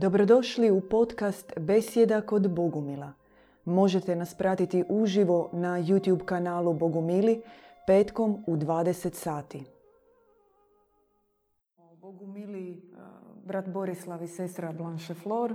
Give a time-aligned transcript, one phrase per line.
[0.00, 3.12] Dobrodošli u podcast Besjeda kod Bogumila.
[3.64, 7.42] Možete nas pratiti uživo na YouTube kanalu Bogumili
[7.86, 9.64] petkom u 20 sati.
[12.00, 12.82] Bogumili,
[13.44, 15.54] brat Borislav i sestra Blanche Flor.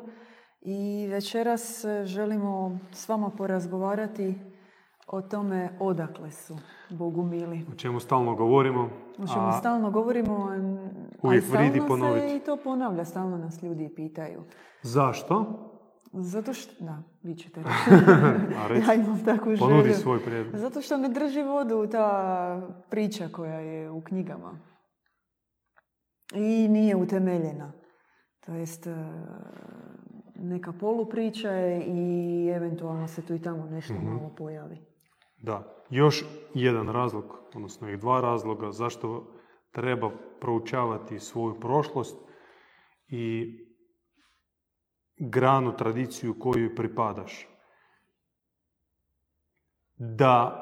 [0.61, 4.35] I večeras želimo s vama porazgovarati
[5.07, 6.57] o tome odakle su
[6.89, 7.65] Bogumili.
[7.71, 8.81] O čemu stalno govorimo.
[9.17, 10.55] O čemu a stalno govorimo, a
[11.21, 11.79] uvijek i stalno vridi
[12.21, 14.43] se i to ponavlja, stalno nas ljudi pitaju.
[14.81, 15.59] Zašto?
[16.13, 17.59] Zato što, da, vi ćete
[18.59, 19.95] A reci, ja imam takvu ponudi želju.
[19.95, 20.55] svoj prijedlog.
[20.55, 24.59] Zato što ne drži vodu ta priča koja je u knjigama.
[26.35, 27.71] I nije utemeljena.
[28.39, 28.95] To jest, e,
[30.35, 34.07] neka polupriča je i eventualno se tu i tamo nešto Mhm.
[34.07, 34.92] malo pojavi.
[35.43, 35.83] Da.
[35.89, 37.25] Još jedan razlog,
[37.55, 39.33] odnosno i dva razloga zašto
[39.71, 42.17] treba proučavati svoju prošlost
[43.07, 43.53] i
[45.17, 47.47] granu, tradiciju koju pripadaš.
[49.97, 50.59] Da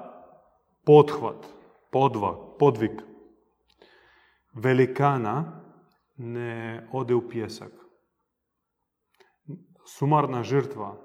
[0.85, 1.45] pothvat,
[1.91, 2.91] podva, podvig
[4.53, 5.61] velikana
[6.17, 7.71] ne ode u pjesak.
[9.85, 10.97] Sumarna žrtva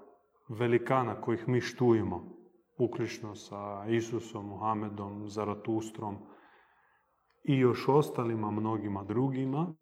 [0.49, 2.37] velikana kojih mi štujemo,
[2.77, 6.17] uključno sa Isusom, Muhamedom, Zaratustrom
[7.45, 9.75] i još ostalima mnogima drugima,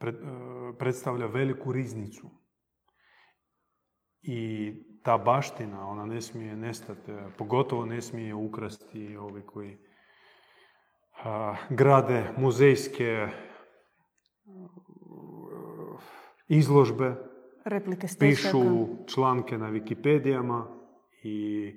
[0.00, 2.30] pred- e, predstavlja veliku riznicu.
[4.22, 9.78] I ta baština, ona ne smije nestati, pogotovo ne smije ukrasti ovi koji
[11.24, 13.28] a, grade muzejske
[14.44, 16.00] uh,
[16.48, 17.16] izložbe,
[17.64, 20.83] Replike pišu članke na Wikipedijama
[21.24, 21.72] i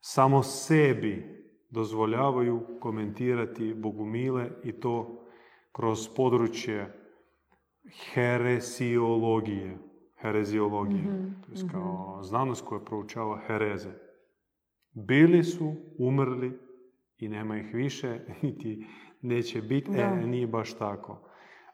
[0.00, 5.24] samo sebi dozvoljavaju komentirati bogumile i to
[5.72, 7.02] kroz područje
[8.14, 9.78] heresiologije.
[10.16, 11.02] Hereziologije.
[11.02, 13.90] Mhm, To je kao znanost koja proučava hereze.
[14.92, 16.58] Bili su, umrli
[17.18, 18.86] i nema ih više, niti
[19.22, 19.90] neće biti.
[19.98, 21.28] E, nije baš tako.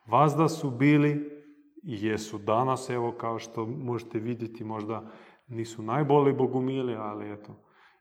[0.06, 1.39] Vazda su bili
[1.83, 5.11] i jesu danas, evo kao što možete vidjeti, možda
[5.49, 7.53] nisu najbolji bogumili, ali eto,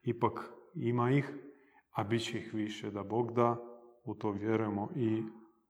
[0.03, 1.33] ipak ima ih,
[1.91, 3.57] a bit će ih više, da Bog da,
[4.03, 5.23] u to vjerujemo i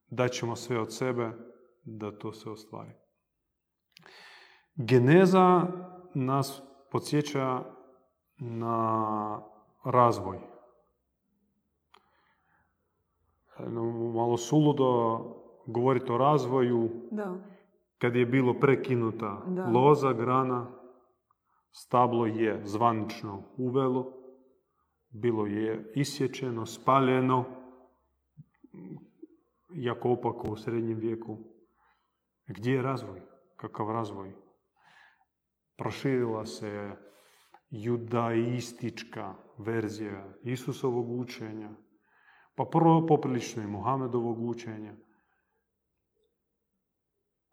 [0.10, 1.32] dat ćemo sve od sebe
[1.84, 2.92] da to se ostvari.
[4.76, 5.68] Geneza
[6.14, 6.62] nas
[6.92, 7.64] podsjeća
[8.38, 9.42] na
[9.84, 10.40] razvoj.
[14.14, 15.20] Malo suludo
[15.66, 17.36] govoriti o razvoju Da.
[17.98, 19.66] kad je bilo prekinuta Da.
[19.66, 20.77] loza, grana,
[21.78, 24.14] stablo je zvanično uvelo,
[25.10, 27.46] bilo je isječeno, spaljeno,
[29.70, 31.38] jako opako u srednjem vijeku.
[32.48, 33.22] Gdje je razvoj?
[33.56, 34.34] Kakav razvoj?
[35.78, 36.92] Proširila se
[37.70, 41.70] judaistička verzija Isusovog učenja,
[42.56, 44.96] pa prvo poprilično i Muhamedovog učenja,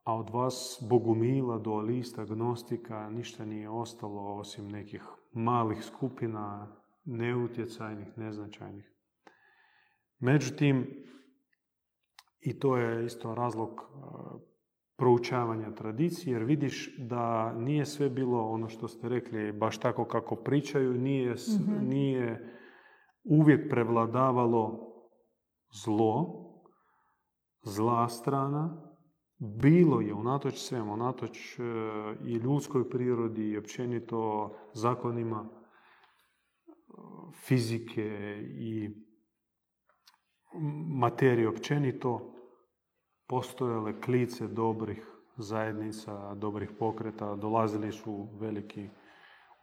[0.05, 8.91] a od vas bogumila, dualista, gnostika, ništa nije ostalo osim nekih malih skupina, neutjecajnih, neznačajnih.
[10.19, 10.87] Međutim,
[12.41, 13.85] i to je isto razlog e,
[14.97, 20.37] proučavanja tradicije, jer vidiš da nije sve bilo ono što ste rekli, baš tako kako
[20.37, 21.89] pričaju, nije, Mhm.
[21.89, 22.55] nije
[23.25, 24.81] uvijek prevladavalo
[25.85, 26.27] zlo,
[27.63, 28.84] zla strana,
[29.39, 31.63] bilo je unatoč svemu, unatoč e,
[32.25, 35.53] i ljudskoj prirodi i općenito zakonima e,
[37.47, 38.91] fizike i
[40.99, 42.35] materije općenito,
[43.27, 48.89] postojale klice dobrih zajednica, dobrih pokreta, dolazili su veliki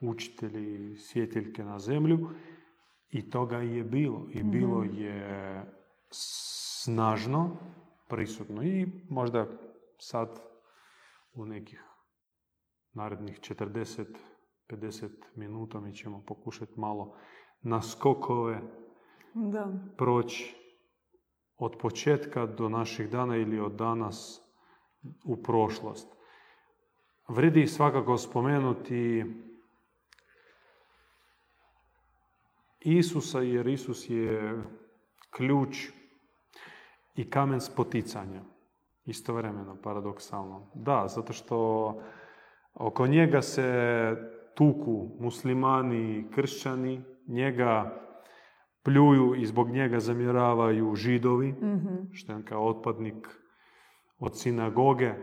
[0.02, 2.30] učitelji, svjetiljke na zemlju
[3.10, 4.28] i toga je bilo.
[4.32, 5.66] I bilo je
[6.12, 7.58] snažno,
[8.08, 9.48] prisutno i možda
[10.02, 10.40] sad
[11.34, 11.84] u nekih
[12.94, 13.40] narednih
[14.70, 17.18] 40-50 minuta mi ćemo pokušati malo
[17.62, 18.62] na skokove
[19.34, 19.74] Da.
[19.98, 20.56] proći
[21.58, 24.42] od početka do naših dana ili od danas
[25.26, 26.08] u prošlost.
[27.28, 29.26] Vredi svakako spomenuti
[32.80, 34.64] Isusa jer Isus je
[35.30, 35.90] ključ
[37.16, 38.51] i kamen spoticanja.
[39.06, 40.72] Istovremeno, paradoksalno.
[40.74, 41.58] Da, zato što
[42.74, 44.16] oko njega se
[44.56, 48.02] tuku muslimani i kršćani, njega
[48.84, 51.96] pljuju i zbog njega zamjeravaju židovi, Mhm.
[52.12, 53.28] što je kao otpadnik
[54.20, 55.14] od sinagoge,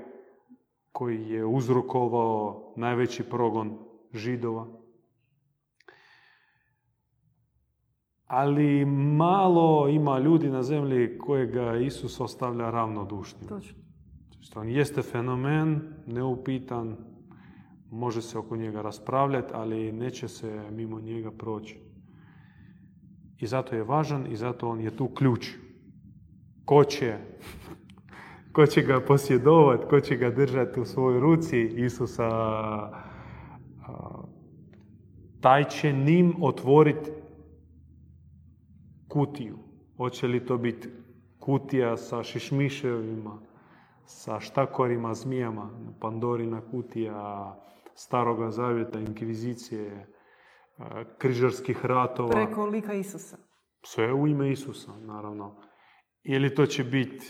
[0.93, 3.79] koji je uzrokovao najveći progon
[4.13, 4.67] židova.
[8.29, 8.85] Ali
[9.17, 13.49] malo ima ljudi na zemlji kojega Isus ostavlja ravnodušnim.
[13.49, 13.79] Točno.
[14.55, 16.97] On jeste fenomen, neupitan,
[17.91, 21.79] može se oko njega raspravljati, ali neće se mimo njega proći.
[23.39, 25.49] I zato je važan i zato on je tu ključ.
[26.65, 27.17] Ko će,
[28.55, 32.31] ko će ga posjedovati, ko će ga držati u svojoj ruci, Isusa,
[35.41, 37.11] taj će njim otvoriti
[39.09, 39.59] kutiju.
[39.97, 40.89] Hoće li to biti
[41.39, 43.41] kutija sa šišmiševima,
[44.05, 45.71] sa štakorima, zmijama,
[46.01, 47.55] Pandorina kutija,
[47.95, 50.07] staroga zavjeta, inkvizicije,
[51.19, 52.31] križarskih ratova.
[52.31, 53.37] Preko lika Isusa.
[53.85, 55.61] Sve u ime Isusa, naravno.
[56.23, 57.27] Ili to će biti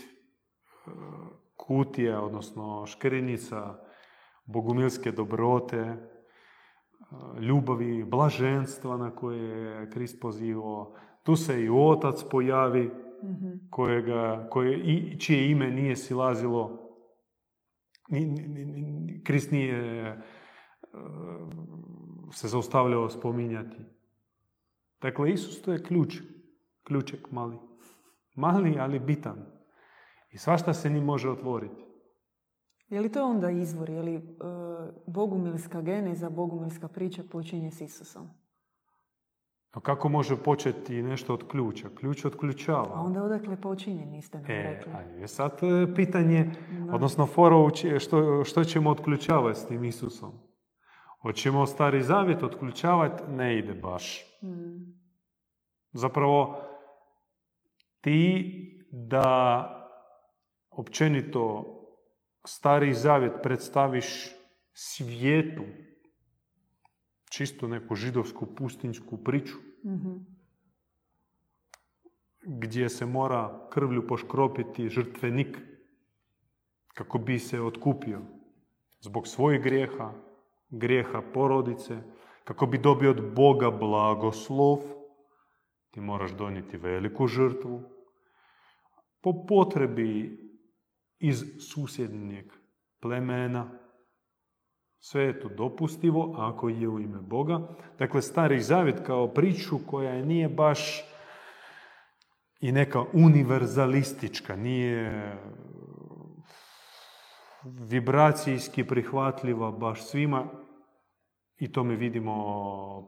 [1.57, 3.75] kutija, odnosno škrinica
[4.45, 5.97] bogumilske dobrote,
[7.41, 10.95] ljubavi, blaženstva na koje je Krist pozivao.
[11.29, 12.91] Tu se i otac pojavi,
[13.69, 16.89] kojega, koje, čije ime nije silazilo,
[19.23, 20.21] Krist nije
[22.31, 23.77] se zaustavljao spominjati.
[25.01, 26.17] Dakle, Isus to je ključ,
[26.83, 27.57] ključek mali.
[28.35, 29.45] Mali, ali bitan.
[30.31, 31.83] I svašta se njim može otvoriti.
[32.89, 33.89] Je li to onda izvor?
[33.89, 34.23] Je li uh,
[35.07, 38.29] bogumilska geneza, bogumilska priča počinje s Isusom?
[39.71, 41.89] A kako može početi nešto od ključa?
[41.99, 42.91] Ključ otključava.
[42.93, 44.91] A onda odakle počinje, niste nam e, rekli.
[44.93, 46.51] A je sad e, pitanje,
[46.93, 47.69] odnosno foro,
[47.99, 50.31] što, što ćemo otključavati s tim Isusom?
[51.21, 53.23] Hoćemo stari zavjet otključavati?
[53.31, 54.25] Ne ide baš.
[54.41, 54.99] Hmm.
[55.91, 56.61] Zapravo,
[58.01, 58.45] ti
[58.91, 59.65] da
[60.71, 61.65] općenito
[62.45, 64.35] stari zavjet predstaviš
[64.73, 65.63] svijetu,
[67.29, 70.15] čisto neku židovsku pustinjsku priču, mhm.
[72.45, 75.57] gdje se mora krvlju poškropiti žrtvenik
[76.99, 78.21] kako bi se otkupio
[78.99, 80.13] zbog svojih grijeha,
[80.69, 81.97] grijeha porodice,
[82.43, 84.79] kako bi dobio od Boga blagoslov,
[85.91, 87.83] ti moraš donijeti veliku žrtvu.
[89.21, 90.39] Po potrebi
[91.19, 92.51] iz susjednjeg
[92.99, 93.79] plemena.
[94.99, 97.59] Sve je to dopustivo ako je u ime Boga.
[97.99, 101.03] Dakle, stari zavjet kao priču koja nije baš
[102.59, 105.37] i neka univerzalistička, nije
[107.63, 110.45] vibracijski prihvatljiva baš svima
[111.57, 112.33] i to mi vidimo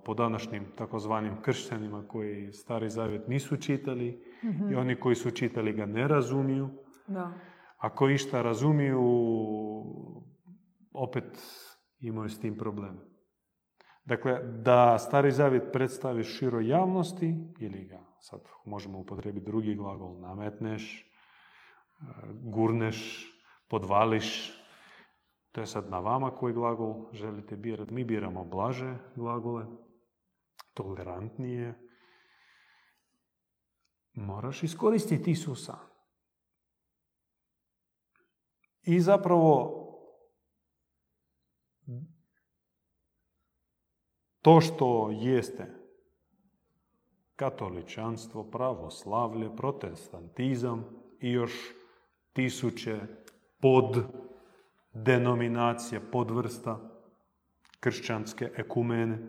[0.06, 4.24] po današnjim takozvanim kršćanima koji stari zavjet nisu čitali
[4.72, 6.70] i oni koji su čitali ga ne razumiju.
[7.08, 7.34] Da.
[7.78, 9.02] Ako išta razumiju,
[10.94, 11.24] opet
[12.02, 13.00] imaju s tim problem.
[14.06, 21.12] Dakle, da stari zavjet predstavi široj javnosti, ili ga sad možemo upotrebiti drugi glagol, nametneš,
[22.44, 23.28] gurneš,
[23.68, 24.62] podvališ,
[25.52, 27.94] to je sad na vama koji glagol želite birati.
[27.94, 29.66] Mi biramo blaže glagole,
[30.74, 31.88] tolerantnije.
[34.14, 35.78] Moraš iskoristiti Isusa.
[38.84, 39.81] I zapravo
[44.42, 45.82] to što jeste
[47.36, 50.86] katoličanstvo, pravoslavlje, protestantizam
[51.20, 51.54] i još
[52.34, 53.00] tisuće
[53.60, 54.04] pod
[54.94, 56.80] denominacija, podvrsta
[57.80, 59.20] kršćanske ekumene.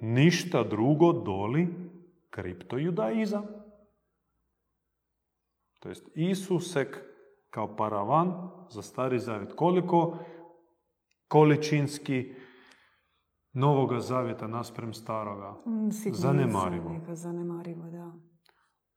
[0.00, 1.68] Ništa drugo doli
[2.30, 3.46] kriptojudaizam.
[5.78, 7.04] To jest Isusek
[7.50, 9.52] kao paravan za stari zavjet.
[9.56, 10.18] Koliko
[11.28, 12.34] količinski
[13.52, 15.50] novoga zavjeta nasprem staroga?
[15.66, 16.96] Mm, zanemarivo.
[17.12, 18.12] Zanemarivo, da.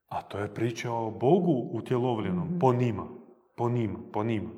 [0.08, 3.08] A to je priča o Bogu utjelovljenom, mm po njima
[3.56, 4.50] po njima, po njima.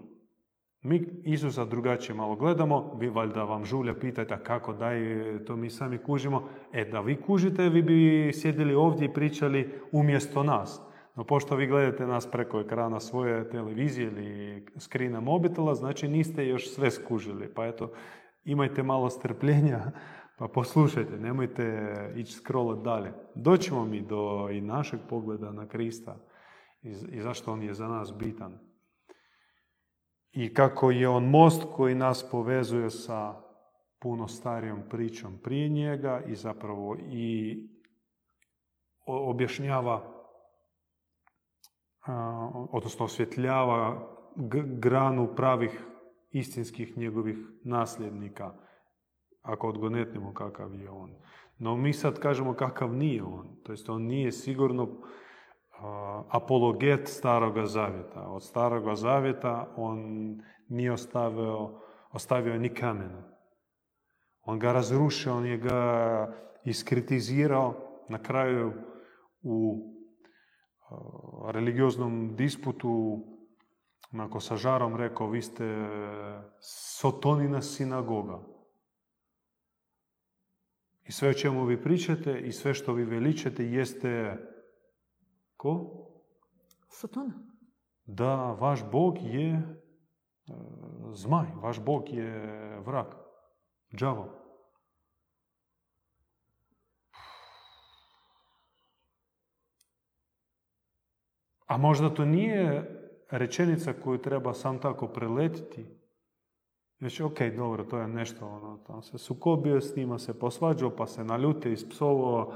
[0.82, 5.00] Mi Isusa drugačije malo gledamo, vi valjda vam žulja pitajte kako daj,
[5.46, 6.50] to mi sami kužimo.
[6.74, 10.82] E da vi kužite, vi bi sjedili ovdje i pričali umjesto nas.
[11.16, 16.70] No pošto vi gledate nas preko ekrana svoje televizije ili skrina mobitela, znači niste još
[16.70, 17.54] sve skužili.
[17.54, 17.92] Pa eto,
[18.48, 19.92] imajte malo strpljenja,
[20.38, 23.14] pa poslušajte, nemojte ići scrollat dalje.
[23.36, 26.18] Doćemo mi do i našeg pogleda na Krista
[26.82, 28.60] i, zašto on je za nas bitan
[30.32, 33.36] i kako je on most koji nas povezuje sa
[34.00, 37.58] puno starijom pričom prije njega i zapravo i
[39.06, 40.14] objašnjava,
[42.72, 44.10] odnosno osvjetljava
[44.80, 45.86] granu pravih
[46.40, 48.54] istinskih njegovih nasljednika,
[49.42, 51.16] ako odgonetnemo kakav je on.
[51.58, 53.60] No mi sad kažemo kakav nije on.
[53.64, 55.02] To jest on nije sigurno
[56.30, 58.28] apologet staroga zavjeta.
[58.28, 60.00] Od staroga zavjeta on
[60.70, 63.24] nije ostavio, ostavio ni kamena.
[64.46, 66.34] On ga razrušio, on je ga
[66.66, 67.76] iskritizirao
[68.10, 68.74] na kraju
[69.42, 69.78] u
[71.52, 73.24] religioznom disputu
[74.12, 75.88] onako sa žarom rekao vi ste
[76.60, 78.40] sotonina sinagoga.
[81.04, 84.38] I sve o čemu vi pričate i sve što vi veličate jeste
[85.58, 86.04] ko?
[86.90, 87.34] Sotona.
[88.06, 89.64] Da, vaš Bog je e,
[91.14, 93.06] zmaj, vaš Bog je vrag,
[93.96, 94.34] džavo.
[101.66, 102.97] A možda to nije
[103.30, 105.86] rečenica koju treba sam tako preletiti.
[107.00, 111.08] Znači, ok, dobro, to je nešto, ono, tam se sukobio s njima, se posvađao, pa
[111.08, 112.54] se naljutio, ispsovao,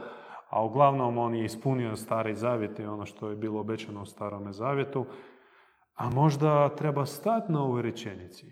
[0.49, 4.53] a uglavnom on je ispunio stari zavjet i ono što je bilo obećano u starome
[4.53, 5.05] zavjetu.
[5.93, 8.45] A možda treba stati na ovoj rečenici.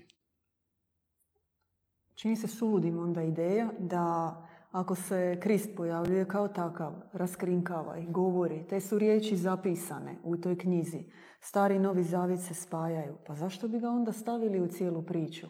[2.15, 4.35] Čini se suludim onda ideja da
[4.71, 10.57] ako se Krist pojavljuje kao takav, raskrinkava i govori, te su riječi zapisane u toj
[10.57, 11.03] knjizi,
[11.39, 15.47] stari i novi zavjet se spajaju, pa zašto bi ga onda stavili u cijelu priču?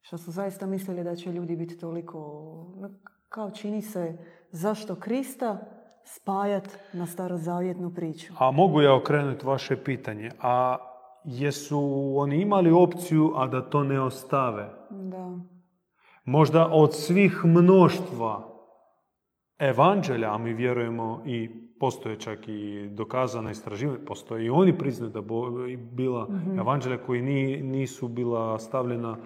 [0.00, 2.18] Što su zaista mislili da će ljudi biti toliko,
[3.28, 4.18] kao čini se,
[4.50, 5.58] zašto Krista
[6.04, 8.32] spajat na starozavjetnu priču?
[8.38, 10.76] A mogu ja okrenuti vaše pitanje, a
[11.24, 14.70] jesu oni imali opciju, a da to ne ostave?
[14.90, 15.38] Da.
[16.24, 18.47] Možda od svih mnoštva
[19.58, 21.50] evanđelja, a mi vjerujemo i
[21.80, 25.20] postoje čak i dokazana istraživanja, postoje i oni priznaju da
[25.76, 27.22] bila mm evanđelja koji
[27.62, 29.16] nisu bila stavljena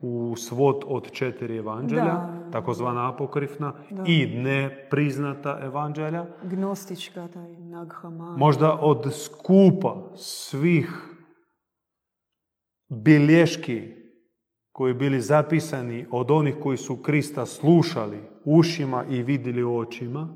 [0.00, 3.72] u svod od četiri evanđelja, takozvana apokrifna,
[4.06, 6.26] i nepriznata evanđelja.
[6.42, 8.36] Gnostička, taj Naghama.
[8.36, 11.16] Možda od skupa svih
[12.88, 13.82] bilješki
[14.72, 20.28] koji bili zapisani od onih koji su Krista slušali ušima i vidjeli očima.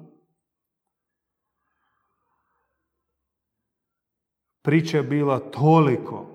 [4.63, 6.27] Priča je bila toliko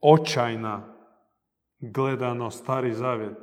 [0.00, 0.94] očajna
[1.80, 3.36] gledano stari zavjet,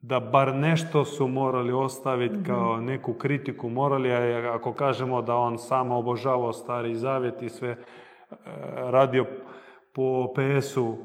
[0.00, 2.44] da bar nešto su morali ostaviti mhm.
[2.44, 7.68] kao neku kritiku morali, a ako kažemo da on samo obožavao stari zavjet i sve
[7.70, 7.76] e,
[8.76, 9.26] radio
[9.94, 10.96] po PS-u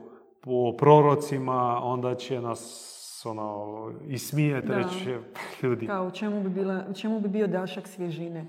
[0.42, 2.93] po prorocima, onda će nas
[3.26, 5.18] ono, ismijeti, reći
[5.64, 5.88] ljudi.
[5.88, 8.46] Kao, u čemu bi, bila, čemu bi bio dašak svježine?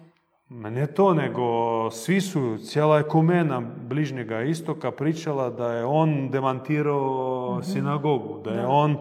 [0.49, 7.59] Ma ne to, nego svi su, cijela ekumena bližnjega istoka pričala da je on demantirao
[7.59, 8.97] mm sinagogu, da je on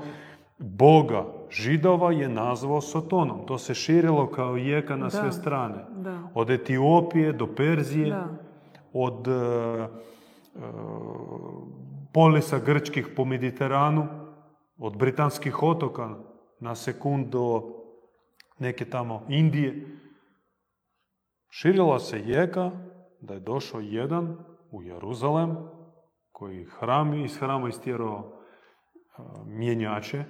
[0.60, 3.46] Boga židova je nazvao Sotonom.
[3.46, 5.76] To se širilo kao jeka na sve strane.
[6.34, 8.16] Od Etiopije do Perzije,
[8.94, 9.86] od uh,
[12.14, 14.08] polisa grčkih po Mediteranu,
[14.84, 16.16] od britanskih otoka
[16.60, 17.62] na sekund do
[18.60, 19.88] neke tamo Indije.
[21.50, 22.72] Širila se jeka
[23.22, 24.38] da je došao jedan
[24.72, 25.58] u Jeruzalem
[26.32, 28.42] koji hram, iz hrama istjerao
[29.46, 30.24] mjenjače,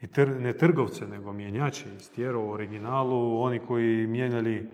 [0.00, 0.06] i
[0.40, 4.70] ne trgovce, nego mjenjače, istjerao u originalu, oni koji mijenjali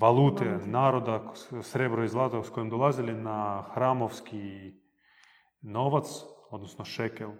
[0.00, 4.72] valute naroda, srebro i zlato s kojim dolazili na hramovski
[5.64, 7.30] novac, odnosno šekel.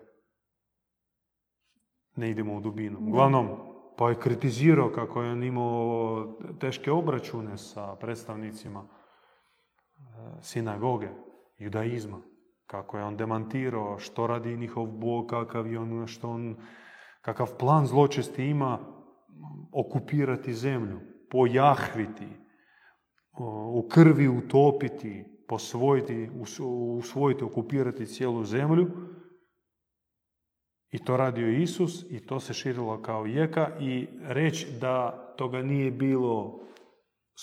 [2.16, 2.98] Ne idemo u dubinu.
[3.08, 3.48] Uglavnom,
[3.96, 6.26] pa je kritizirao kako je on imao
[6.60, 8.90] teške obračune sa predstavnicima e,
[10.40, 11.08] sinagoge,
[11.58, 12.22] judaizma.
[12.66, 16.56] Kako je on demantirao što radi njihov bog, kakav je on, što on,
[17.20, 18.78] kakav plan zločesti ima
[19.72, 21.00] okupirati zemlju,
[21.30, 22.28] pojahviti,
[23.74, 26.30] u krvi utopiti, posvojiti,
[26.98, 28.90] usvojiti, okupirati cijelu zemlju.
[30.90, 35.90] I to radio Isus i to se širilo kao jeka i reći da toga nije
[35.90, 36.60] bilo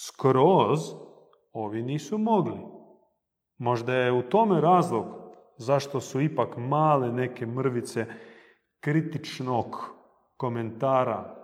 [0.05, 0.79] skroz,
[1.53, 2.57] ovi nisu mogli.
[3.57, 5.05] Možda je u tome razlog
[5.57, 8.05] zašto su ipak male neke mrvice
[8.79, 9.65] kritičnog
[10.37, 11.40] komentara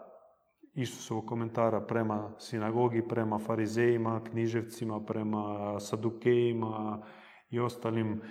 [0.78, 7.04] Isusovog komentara prema sinagogi, prema farizejima, književcima, prema sadukejima
[7.50, 8.22] i ostalim e,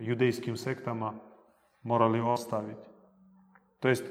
[0.00, 1.14] judejskim sektama
[1.82, 2.88] morali ostaviti.
[3.80, 4.04] To jest,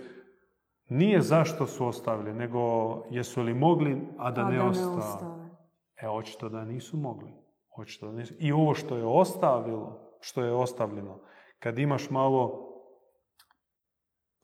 [0.89, 2.59] nije zašto su ostavili, nego
[3.09, 5.49] jesu li mogli, a da, ne, ostave.
[6.01, 7.33] E, očito da nisu mogli.
[7.77, 8.33] Očito da nisu.
[8.39, 11.19] I ovo što je ostavilo, što je ostavljeno,
[11.59, 12.67] kad imaš malo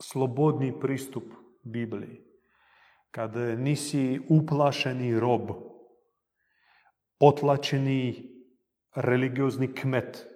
[0.01, 1.23] slobodni pristup
[1.63, 2.26] Bibliji,
[3.11, 5.51] kad nisi uplašeni rob,
[7.19, 8.29] otlačeni
[8.95, 10.27] religiozni kmet,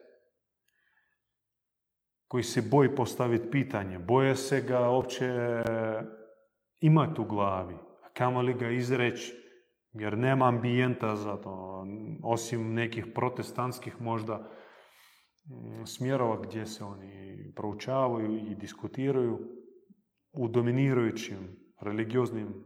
[2.27, 5.27] koji se boji postaviti pitanje, boje se ga uopće
[6.79, 9.33] imati u glavi, a kamo li ga izreći,
[9.93, 11.85] jer nema ambijenta za to,
[12.23, 19.39] osim nekih protestantskih možda mm, smjerova gdje se oni proučavaju i diskutiraju
[20.31, 22.63] u dominirajućim religioznim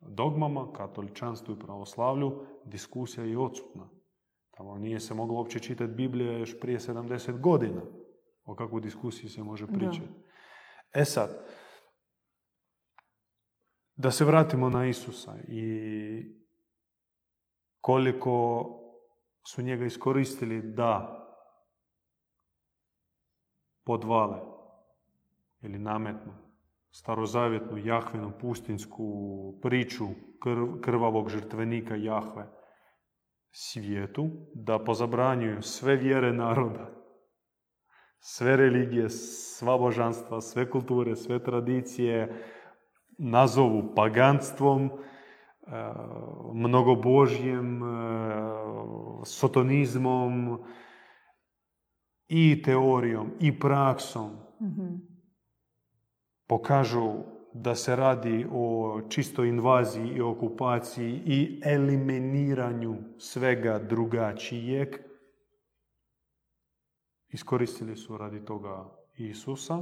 [0.00, 3.88] dogmama, katoličanstvu i pravoslavlju, diskusija je odsutna.
[4.50, 7.82] Tamo nije se moglo uopće čitati Biblija još prije 70 godina.
[8.44, 10.08] O kakvu diskusiji se može pričati.
[10.94, 11.46] E sad,
[13.96, 16.42] da se vratimo na Isusa i
[17.80, 18.66] koliko
[19.46, 21.18] su njega iskoristili da
[23.84, 24.40] podvale
[25.60, 26.41] ili nametnu
[26.92, 29.04] starozavjetnu Jahvenu pustinsku
[29.62, 30.06] priču
[30.80, 32.46] krvavog žrtvenika Jahve
[33.50, 36.90] svijetu, da pozabranjuju sve vjere naroda,
[38.18, 42.44] sve religije, sva božanstva, sve kulture, sve tradicije,
[43.18, 44.90] nazovu paganstvom, e,
[46.54, 47.86] mnogobožjem, e,
[49.24, 50.58] sotonizmom
[52.28, 54.30] i teorijom i praksom
[54.60, 55.11] mhm.
[56.52, 57.12] Pokažu
[57.52, 64.88] da se radi o čistoj invaziji i okupaciji i eliminiranju svega drugačijeg,
[67.28, 68.84] iskoristili su radi toga
[69.16, 69.78] Isusa,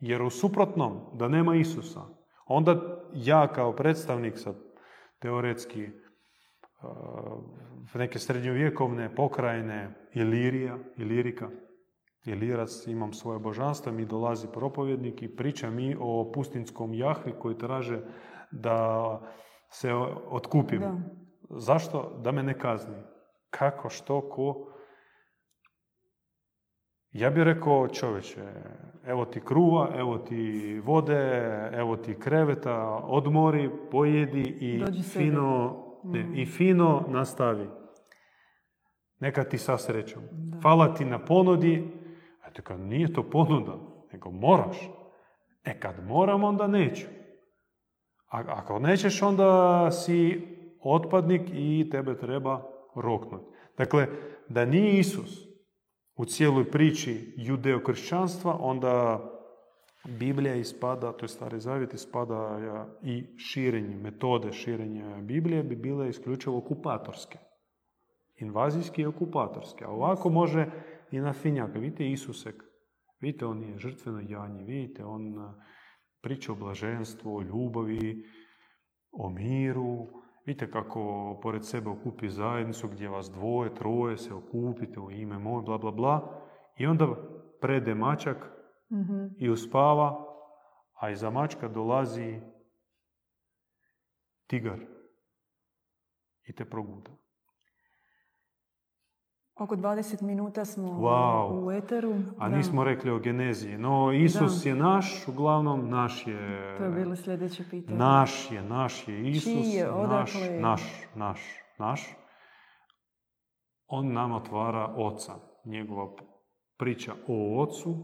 [0.00, 2.00] jer u suprotnom, da nema Isusa,
[2.46, 4.54] onda ja kao predstavnik sa
[5.18, 5.94] teoretski uh,
[7.94, 11.48] neke srednjovjekovne pokrajine Ilirija, Ilirika,
[12.24, 18.00] Ilirac, imam svoje božanstvo, mi dolazi propovjednik i priča mi o pustinskom Jahvi koji traže
[18.50, 19.20] da
[19.70, 19.94] se
[20.30, 20.82] otkupim.
[21.50, 22.20] Zašto?
[22.22, 22.96] Da me ne kazni.
[23.50, 24.66] Kako, što, ko?
[27.12, 28.40] Ja bih rekao čovječe,
[29.04, 36.34] evo ti kruva, evo ti vode, evo ti kreveta, odmori, pojedi i fino, ne, mm.
[36.34, 37.68] i fino nastavi.
[39.20, 40.22] Neka ti sa srećom.
[40.62, 41.99] Hvala ti na ponudi.
[42.60, 43.78] A kad nije to ponuda,
[44.12, 44.76] nego moraš.
[45.64, 47.06] E kad moram, onda neću.
[48.30, 50.46] A ako nećeš, onda si
[50.82, 52.62] otpadnik i tebe treba
[52.94, 53.44] roknuti.
[53.78, 54.06] Dakle,
[54.48, 55.50] da nije Isus,
[56.16, 59.24] u cijeloj priči judeokršćanstva, onda
[60.04, 62.58] Biblija ispada, to je stari zavjet, ispada
[63.02, 67.38] i širenje, metode širenja Biblije bi bile isključivo okupatorske.
[68.36, 69.84] Invazijske i okupatorske.
[69.84, 70.66] A ovako može
[71.10, 71.78] i na finjaka.
[71.78, 72.62] Vidite Isusek,
[73.20, 75.54] vidite on je žrtveno janje, vidite on
[76.22, 78.24] priča o blaženstvu, o ljubavi,
[79.12, 80.20] o miru,
[80.50, 85.62] Vidite kako pored sebe okupi zajednicu gdje vas dvoje, troje se okupite u ime moje,
[85.62, 86.42] bla, bla, bla.
[86.76, 87.06] I onda
[87.60, 88.36] prede mačak
[88.90, 90.26] mm i uspava,
[91.00, 92.40] a iza mačka dolazi
[94.46, 94.78] tigar
[96.46, 97.10] i te proguda.
[99.60, 101.00] Oko 20 minuta smo
[101.52, 102.14] u eteru.
[102.38, 103.78] A nismo rekli o geneziji.
[103.78, 106.74] No, Isus je naš, uglavnom naš je...
[106.78, 107.98] To je bilo sljedeće pitanje.
[107.98, 109.74] Naš je, naš je Isus.
[109.74, 110.82] je, naš, naš,
[111.14, 111.40] naš,
[111.78, 112.16] naš.
[113.86, 115.32] On nam otvara oca.
[115.64, 116.12] Njegova
[116.78, 117.94] priča o ocu,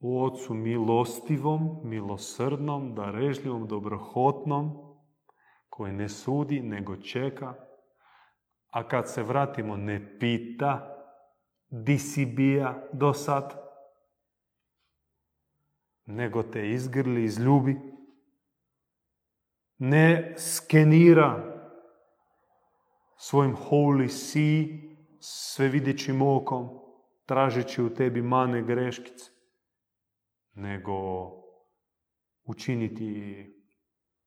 [0.00, 4.72] o ocu milostivom, milosrdnom, darežljivom, dobrohotnom,
[5.68, 7.65] koji ne sudi, nego čeka
[8.70, 10.96] a kad se vratimo ne pita
[11.68, 13.66] di si bija do sad,
[16.06, 17.76] nego te izgrli, izljubi.
[19.78, 21.56] Ne skenira
[23.16, 24.80] svojim holy see,
[25.20, 26.68] sve videćim okom,
[27.26, 29.30] tražeći u tebi mane greškice,
[30.54, 30.92] nego
[32.44, 33.42] učiniti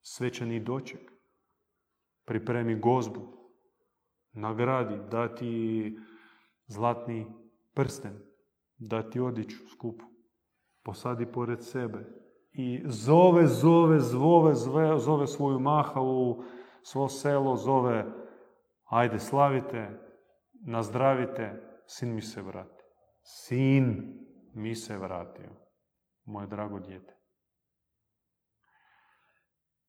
[0.02, 1.12] svečani doček,
[2.26, 3.39] pripremi gozbu,
[4.32, 5.98] nagradi, dati
[6.68, 7.28] zlatni
[7.74, 8.20] prsten,
[8.78, 10.06] dati odiću skupu,
[10.84, 12.06] posadi pored sebe
[12.52, 16.44] i zove, zove, zove, zove, zove svoju mahalu,
[16.84, 18.06] svo selo, zove
[18.90, 20.00] ajde slavite,
[20.66, 22.84] nazdravite, sin mi se vrati.
[23.22, 24.14] Sin
[24.54, 25.52] mi se vratio,
[26.26, 27.16] moje drago dijete.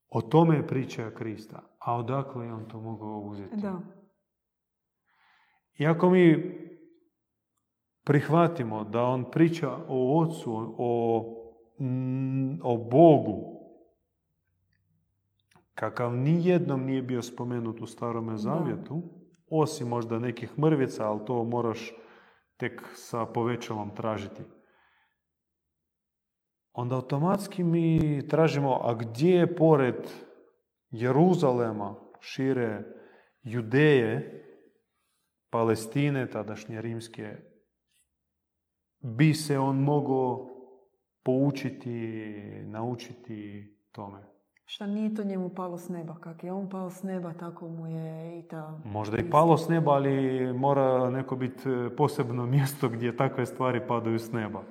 [0.09, 1.63] O tome je priča Krista.
[1.79, 3.57] A odakle je on to mogao uzeti?
[3.57, 3.81] Da.
[5.81, 6.59] I ako mi
[8.05, 11.21] prihvatimo da on priča o ocu, o,
[12.63, 13.61] o Bogu,
[15.75, 19.03] kakav nijednom nije bio spomenut u starome zavjetu,
[19.51, 21.93] osim možda nekih mrvica, ali to moraš
[22.57, 24.43] tek sa povećalom tražiti.
[26.73, 30.11] Onda automatski mi tražimo, a gdje je pored
[30.91, 32.83] Jeruzalema, šire
[33.43, 34.47] Judeje,
[35.51, 37.37] Palestine, tadašnje rimske,
[39.01, 40.49] bi se on mogao
[41.23, 41.91] poučiti,
[42.65, 44.31] naučiti tome.
[44.65, 46.17] Šta nije to njemu palo s neba?
[46.21, 48.81] Kak je on pao s neba, tako mu je i ta...
[48.85, 54.19] Možda i palo s neba, ali mora neko biti posebno mjesto gdje takve stvari padaju
[54.19, 54.63] s neba.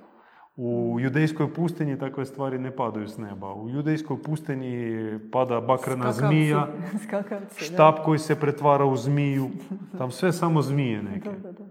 [0.62, 3.54] U judejskoj pustinji takve stvari ne padaju s neba.
[3.54, 6.28] U judejskoj pustinji pada bakrena Skakavci.
[6.28, 6.67] zmija,
[7.04, 7.65] Skakavci, da.
[7.65, 9.50] štap koji se pretvara u zmiju.
[9.98, 11.30] Tam sve samo zmije neke.
[11.30, 11.65] Da, da, da.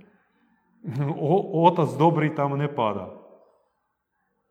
[1.21, 3.15] O- otac dobri tamo ne pada.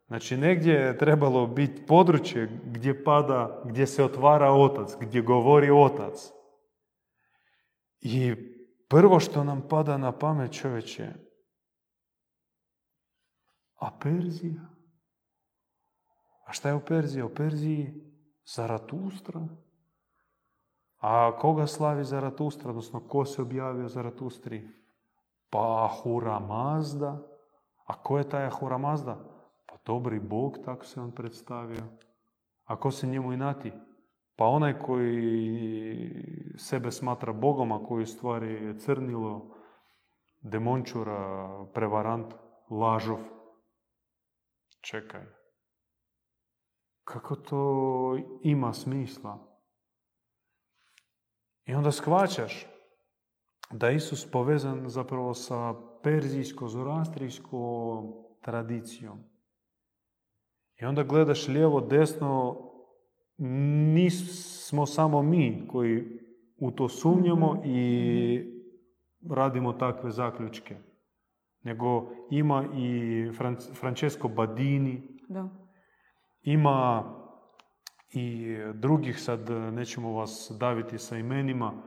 [0.06, 6.30] Znači negdje je trebalo biti područje gdje pada, gdje se otvara otac, gdje govori otac.
[8.00, 8.34] I
[8.88, 11.08] prvo što nam pada na pamet čovječe,
[13.78, 14.60] a Perzija?
[16.46, 17.22] A šta je u Perziji?
[17.22, 17.94] U Perziji
[18.44, 19.48] Zaratustra.
[21.00, 24.68] A koga slavi Zaratustra, odnosno ko se objavio Zaratustri?
[25.50, 27.18] Pa Ahura Mazda.
[27.86, 29.16] A ko je taj Ahura Mazda?
[29.66, 31.84] Pa dobri Bog, tako se on predstavio.
[32.64, 33.72] A ko se njemu inati?
[34.36, 39.54] Pa onaj koji sebe smatra Bogom, a koji stvari je crnilo,
[40.40, 42.34] demončura, prevarant,
[42.70, 43.18] lažov.
[44.80, 45.24] Čekaj.
[47.04, 49.58] Kako to ima smisla?
[51.64, 52.66] I onda shvaćaš
[53.70, 58.12] da je Isus povezan zapravo sa perzijsko-zorastrijskom
[58.42, 59.18] tradicijom.
[60.80, 62.56] I onda gledaš lijevo, desno,
[63.94, 66.04] nismo samo mi koji
[66.56, 68.58] u to sumnjamo i
[69.30, 70.76] radimo takve zaključke.
[71.68, 72.90] Nego ima i
[73.38, 75.48] Fran- Francesco Badini, Da.
[76.42, 77.04] ima
[78.10, 81.82] i drugih, sad nećemo vas daviti sa imenima,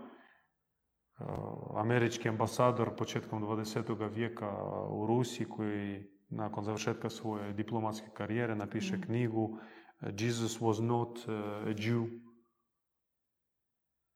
[1.20, 4.10] Uh, američki ambasador početkom 20.
[4.14, 9.58] vijeka u Rusiji koji nakon završetka svoje diplomatske karijere napiše knjigu uh,
[10.20, 12.08] Jesus was not a Jew.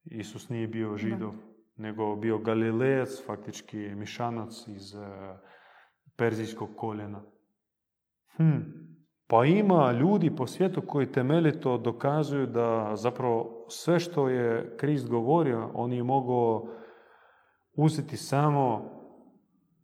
[0.04, 1.34] Isus nije bio židov,
[1.75, 4.95] nego bio galilejac, faktički mišanac iz
[6.17, 7.21] perzijskog koljena.
[8.38, 8.60] Hm.
[9.28, 15.71] Pa ima ljudi po svijetu koji temeljito dokazuju da zapravo sve što je Krist govorio,
[15.73, 16.67] on je mogao
[17.78, 18.91] uzeti samo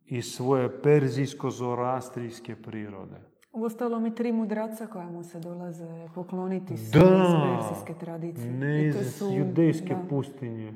[0.04, 3.16] iz svoje perzijsko-zorastrijske prirode.
[3.52, 8.52] Uostalom i tri mudraca koja mu se dolaze pokloniti su Da, iz persijske tradicije.
[8.52, 10.08] ne iz judejske da.
[10.10, 10.72] pustinje.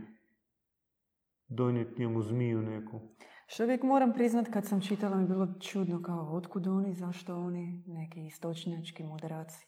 [1.49, 3.01] Donijeti njemu zmiju neku.
[3.47, 7.37] Što uvijek moram priznat kad sam čitala mi je bilo čudno kao otkud oni, zašto
[7.37, 9.67] oni, neki istočnjački mudraci.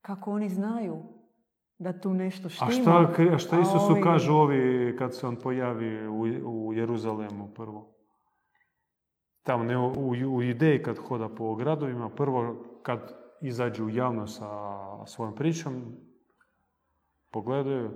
[0.00, 1.02] Kako oni znaju
[1.78, 2.68] da tu nešto štima.
[2.68, 6.72] A šta, a šta a Isusu ovi- kažu ovi kad se on pojavi u, u
[6.72, 7.94] Jeruzalemu prvo?
[9.42, 14.48] Tamo ne, u, u Judeji kad hoda po gradovima, prvo kad izađu javno sa
[15.06, 15.96] svojom pričom,
[17.30, 17.90] pogledaju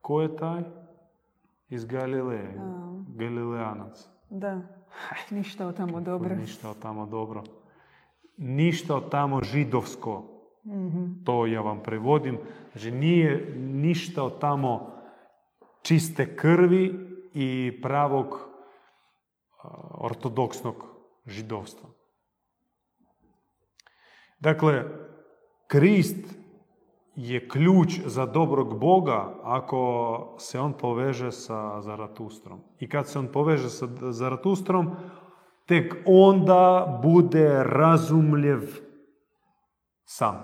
[0.00, 0.62] ko je taj
[1.68, 4.13] iz Galileje, A.
[4.34, 4.60] Da,
[5.30, 6.34] ništa od tamo dobro.
[6.34, 7.42] Ništa od tamo dobro.
[8.36, 10.24] Ništa od tamo židovsko.
[10.66, 11.24] Mhm.
[11.24, 12.38] To ja vam prevodim.
[12.72, 14.94] Znači nije ništa od tamo
[15.82, 16.94] čiste krvi
[17.34, 18.48] i pravog
[19.90, 20.84] ortodoksnog
[21.26, 21.88] židovstva.
[24.40, 24.84] Dakle,
[25.66, 26.43] Krist
[27.16, 32.60] je ključ za dobrog Boga ako se on poveže sa Zaratustrom.
[32.78, 34.90] I kad se on poveže sa Zaratustrom,
[35.66, 38.60] tek onda bude razumljev
[40.04, 40.42] sam.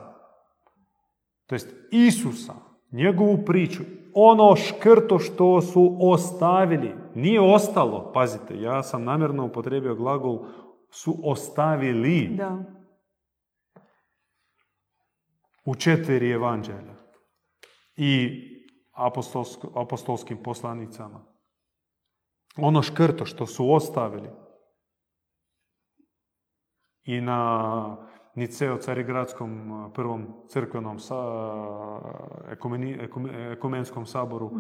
[1.47, 2.55] To jest Isusa,
[2.93, 3.83] njegovu priču,
[4.15, 10.39] ono škrto što su ostavili, nije ostalo, pazite, ja sam namjerno upotrijebio glagol
[10.91, 12.80] su ostavili Da,
[15.71, 16.95] u četiri evanđelja
[17.97, 18.43] i
[18.93, 21.25] apostolsk- apostolskim poslanicama.
[22.57, 24.29] Ono škrto što su ostavili
[27.05, 31.17] i na Niceo Carigradskom prvom crkvenom sa,
[32.49, 32.99] ekumeni,
[33.53, 34.51] ekumenskom saboru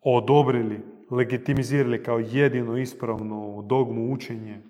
[0.00, 0.80] odobrili,
[1.10, 4.62] legitimizirali kao jedino ispravnu dogmu učenje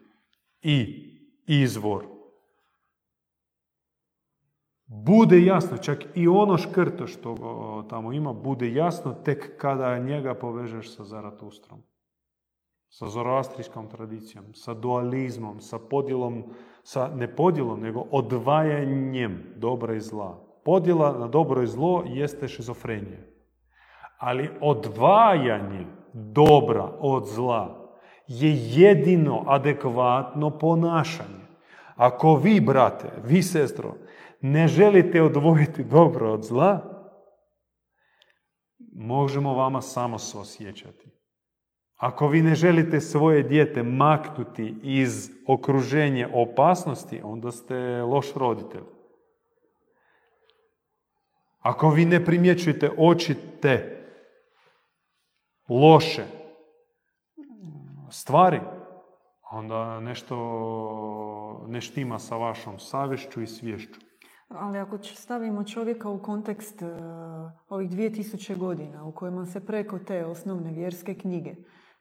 [0.62, 1.06] i
[1.46, 2.15] izvor.
[4.86, 7.34] Bude jasno, čak i ono škrto što
[7.90, 11.82] tamo ima, bude jasno tek kada njega povežeš sa Zaratustrom.
[12.88, 16.44] Sa zoroastrijskom tradicijom, sa dualizmom, sa podjelom,
[16.82, 20.38] sa ne podjelom, nego odvajanjem dobra i zla.
[20.64, 23.20] Podjela na dobro i zlo jeste šizofrenija.
[24.18, 27.90] Ali odvajanje dobra od zla
[28.26, 31.46] je jedino adekvatno ponašanje.
[31.96, 33.94] Ako vi, brate, vi, sestro,
[34.40, 36.96] ne želite odvojiti dobro od zla,
[38.92, 41.10] možemo vama samo osjećati.
[41.96, 48.84] Ako vi ne želite svoje dijete maknuti iz okruženja opasnosti, onda ste loš roditelj.
[51.58, 54.02] Ako vi ne primjećujete očite
[55.68, 56.24] loše
[58.10, 58.60] stvari,
[59.50, 60.36] onda nešto
[61.68, 64.05] ne štima sa vašom savješću i svješću.
[64.48, 66.88] Ali ako stavimo čovjeka u kontekst uh,
[67.68, 71.54] ovih 2000 godina u kojima se preko te osnovne vjerske knjige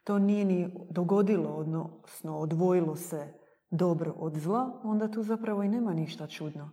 [0.06, 3.32] to nije ni dogodilo, odnosno odvojilo se
[3.70, 6.70] dobro od zla, onda tu zapravo i nema ništa čudno.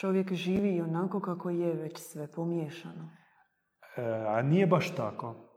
[0.00, 3.10] Čovjek živi onako kako je već sve pomiješano.
[3.96, 5.51] E, a nije baš tako.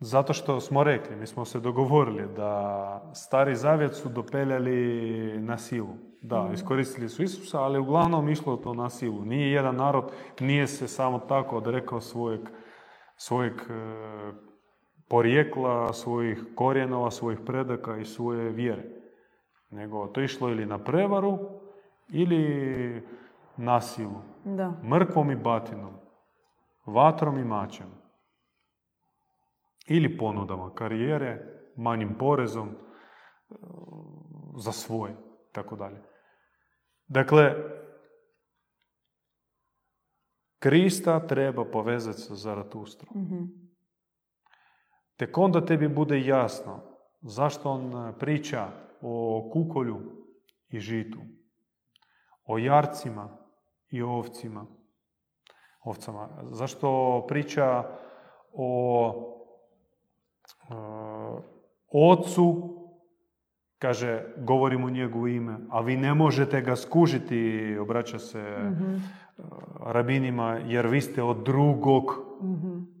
[0.00, 5.94] Zato što smo rekli, mi smo se dogovorili da stari zavjet su dopeljali na silu.
[6.22, 6.52] Da, mhm.
[6.52, 9.24] iskoristili su Isusa, ali uglavnom išlo to na silu.
[9.24, 12.40] Nije jedan narod, nije se samo tako odrekao svojeg,
[13.16, 14.32] svojeg e,
[15.08, 18.84] porijekla, svojih korijenova, svojih predaka i svoje vjere.
[19.70, 21.38] Nego to išlo ili na prevaru,
[22.08, 23.02] ili
[23.56, 24.22] na silu.
[24.44, 24.72] Da.
[24.84, 25.92] Mrkvom i batinom.
[26.86, 28.07] Vatrom i mačem.
[29.88, 31.38] Ili ponudama karijere,
[31.76, 32.74] manjim porezom, e,
[34.56, 35.14] za svoj,
[35.52, 36.02] tako dalje.
[37.06, 37.54] Dakle,
[40.58, 43.22] Krista treba povezati sa Zaratustrom.
[43.22, 43.68] mm
[45.16, 48.68] Tek onda tebi bude jasno zašto on priča
[49.00, 50.00] o kukolju
[50.68, 51.18] i žitu,
[52.44, 53.38] o jarcima
[53.90, 54.66] i ovcima,
[55.84, 56.28] ovcama.
[56.50, 57.84] Zašto priča
[58.52, 59.37] o e,
[61.92, 62.74] ocu,
[63.78, 69.28] kaže, govorim u njegovu ime, a vi ne možete ga skužiti, obraća se mm
[69.80, 72.04] rabinima, jer vi ste od drugog.
[72.42, 72.98] mm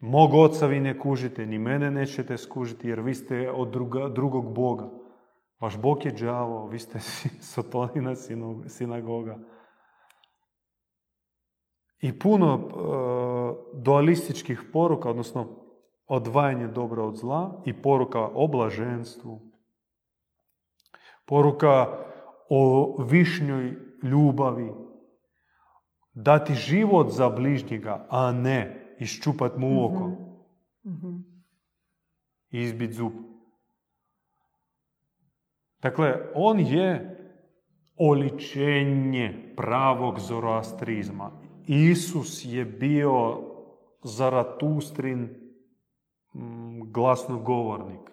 [0.00, 4.54] Mog oca vi ne kužite, ni mene nećete skužiti, jer vi ste od druga, drugog
[4.54, 4.90] Boga.
[5.60, 6.98] Vaš Bog je džavo, vi ste
[7.52, 8.14] sotonina
[8.66, 9.38] sinagoga.
[12.00, 12.70] I puno e,
[13.74, 15.46] dualističkih poruka, odnosno
[16.10, 19.40] odvajanje dobra od zla i poruka o blaženstvu.
[21.24, 21.86] Poruka
[22.48, 24.72] o višnjoj ljubavi.
[26.14, 30.08] Dati život za bližnjega, a ne iščupat mu oko.
[30.84, 31.18] mm
[32.50, 33.12] I izbit zub.
[35.82, 37.16] Dakle, on je
[37.96, 41.30] oličenje pravog zoroastrizma.
[41.66, 43.46] Isus je bio
[44.02, 45.39] Zaratustrin
[46.90, 48.10] glasnogovornik.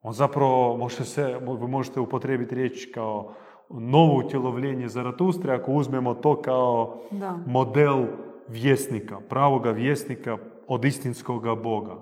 [0.00, 3.34] On zapravo, može se, možete upotrijebiti riječ kao
[3.70, 7.38] novo utjelovljenje Zaratustre ako uzmemo to kao da.
[7.46, 8.06] model
[8.48, 11.96] vjesnika, pravoga vjesnika od istinskoga Boga.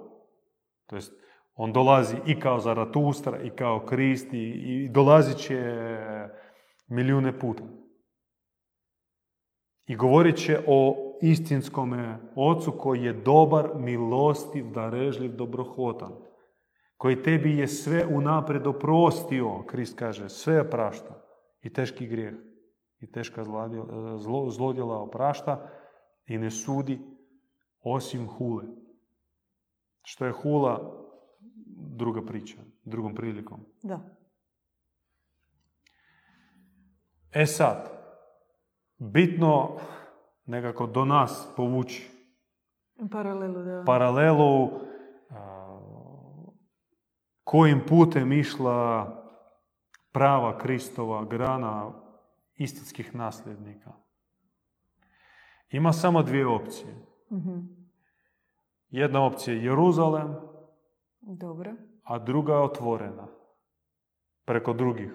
[0.87, 1.13] To jest,
[1.55, 5.63] on dolazi i kao Zaratustra, i kao Krist, i, i dolazit će
[6.87, 7.63] milijune puta.
[9.87, 16.13] I govorit će o istinskome ocu koji je dobar, milostiv, darežljiv, dobrohotan.
[16.97, 21.23] Koji tebi je sve unaprijed oprostio, Krist kaže, sve prašta.
[21.63, 22.35] I teški grijeh,
[23.01, 23.45] i teška
[24.51, 25.71] zlodjela oprašta,
[26.27, 27.01] i ne sudi
[27.81, 28.65] osim hule.
[30.03, 31.05] Što je hula,
[31.77, 33.61] druga priča, drugom prilikom.
[33.83, 34.01] Da.
[37.33, 37.91] E sad,
[38.99, 39.77] bitno
[40.47, 42.11] nekako do nas povući
[43.13, 43.85] paralelu, da.
[43.87, 44.71] paralelu
[47.45, 49.07] kojim putem išla
[50.13, 51.93] prava Kristova grana
[52.55, 53.93] istinskih nasljednika.
[55.71, 56.95] Ima samo dvije opcije.
[57.31, 57.77] mm
[58.89, 60.35] Jedna opcija je Jeruzalem,
[61.21, 61.73] Dobro.
[62.03, 63.29] a druga je otvorena
[64.45, 65.13] preko drugih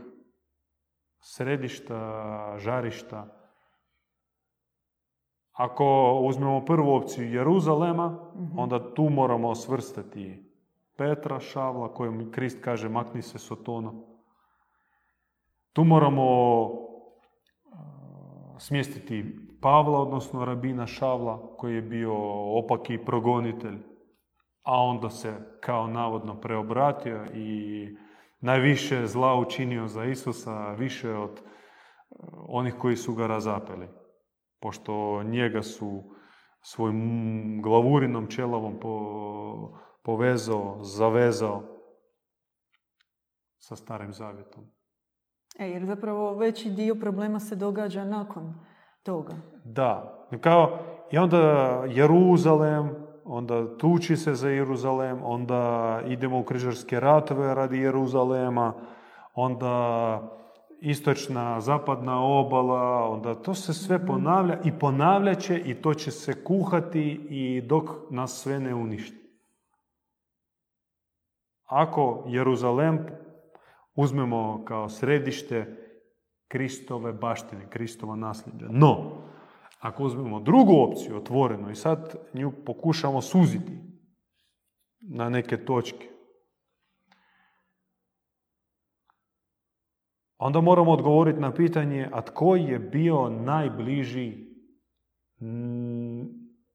[1.19, 3.40] središta, žarišta.
[5.61, 8.19] Ako uzmemo prvu opciju Jeruzalema,
[8.57, 10.43] onda tu moramo svrstati
[10.97, 13.91] Petra, Šavla, kojem Krist kaže makni se Sotona.
[15.73, 16.25] Tu moramo
[18.57, 22.13] smjestiti Pavla, odnosno rabina Šavla, koji je bio
[22.59, 23.77] opaki progonitelj,
[24.63, 27.87] a onda se kao navodno preobratio i
[28.39, 31.43] najviše zla učinio za Isusa, više od e,
[32.47, 34.00] onih koji su ga razapeli.
[34.61, 36.03] Pošto njega su
[36.61, 38.79] svojim glavurinom čelavom
[40.03, 41.63] povezao, zavezao
[43.57, 44.63] sa starim zavjetom.
[45.59, 48.53] E, jer zapravo veći dio problema se događa nakon
[49.03, 49.33] toga.
[49.65, 50.27] Da.
[50.41, 50.79] Kao,
[51.11, 51.37] I onda
[51.89, 52.89] Jeruzalem,
[53.25, 58.73] onda tuči se za Jeruzalem, onda idemo u križarske ratove radi Jeruzalema,
[59.33, 60.40] onda
[60.81, 64.07] istočna, zapadna obala, onda to se sve mhm.
[64.07, 69.21] ponavlja i ponavljat će i to će se kuhati i dok nas sve ne uništi.
[71.65, 73.05] Ako Jeruzalem
[73.95, 75.77] uzmemo kao središte
[76.47, 78.67] Kristove baštine, Kristova nasljeđa.
[78.69, 79.11] No,
[79.79, 83.71] ako uzmemo drugu opciju, otvoreno, i sad nju pokušamo suziti
[84.99, 86.10] na neke točke,
[90.41, 94.51] onda moramo odgovoriti na pitanje, a tko je bio najbliži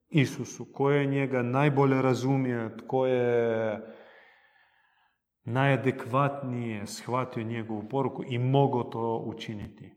[0.09, 3.81] Isusu, ko je njega najbolje razumije, tko je
[5.44, 9.95] najadekvatnije shvatio njegovu poruku i mogao to učiniti.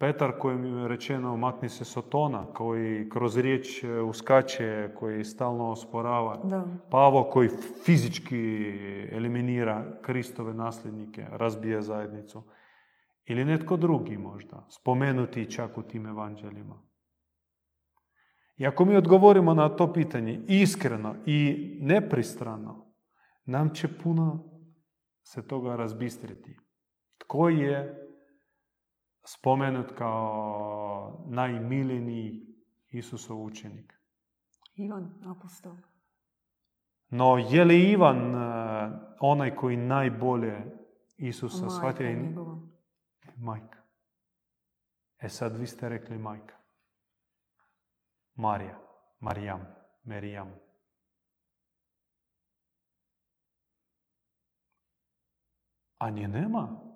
[0.00, 6.40] Petar kojem je rečeno makni se sotona, koji kroz riječ e, uskače, koji stalno osporava.
[6.44, 6.64] Da.
[6.90, 7.48] Pavo koji
[7.84, 8.36] fizički
[9.12, 12.42] eliminira Kristove nasljednike, razbija zajednicu.
[13.26, 16.82] Ili netko drugi možda, spomenuti čak u tim evanđeljima.
[18.56, 22.94] I ako mi odgovorimo na to pitanje iskreno i nepristrano,
[23.44, 24.50] nam će puno
[25.22, 26.56] se toga razbistriti.
[27.18, 27.99] Tko je
[29.34, 32.46] spomenut kao najmiljeniji
[32.90, 33.94] Isusov učenik?
[34.74, 35.76] Ivan, apostol.
[37.10, 38.40] No, je li Ivan uh,
[39.20, 40.80] onaj koji najbolje
[41.16, 42.06] Isusa shvatio?
[43.36, 43.78] Majka.
[45.18, 46.56] E sad vi ste rekli majka.
[48.34, 48.78] Marija,
[49.20, 49.66] Marijam,
[50.02, 50.54] Merijam.
[55.98, 56.89] A nje nema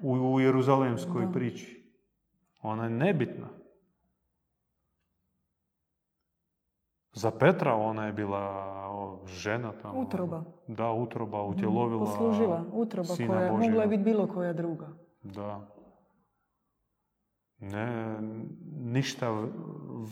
[0.00, 1.92] u, jeruzalemskoj priči.
[2.62, 3.48] Ona je nebitna.
[7.12, 8.72] Za Petra ona je bila
[9.26, 10.00] žena tamo.
[10.00, 10.44] Utroba.
[10.68, 14.88] Da, utroba, utjelovila Posluživa, utroba koja mogla je biti bilo koja druga.
[15.22, 15.68] Da.
[17.58, 18.18] Ne,
[18.80, 19.48] ništa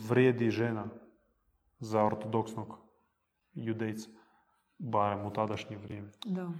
[0.09, 0.85] vrijedi žena
[1.79, 2.79] za ortodoksnog
[3.55, 4.09] judejca,
[4.79, 6.11] barem u tadašnje vrijeme.
[6.27, 6.51] Da.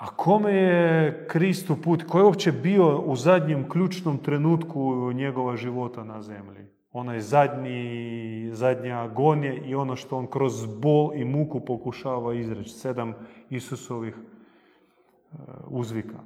[0.00, 2.04] A kome je Kristu put?
[2.08, 6.66] Ko je uopće bio u zadnjem ključnom trenutku njegova života na zemlji?
[6.92, 12.70] Onaj zadnji, zadnja agonija i ono što on kroz bol i muku pokušava izreći.
[12.70, 13.14] Sedam
[13.50, 16.18] Isusovih uh, uzvika.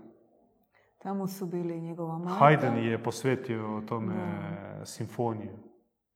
[1.02, 2.44] Tamo su bili njegova majka.
[2.44, 4.14] Haydn je posvetio tome
[4.84, 5.52] simfoniju.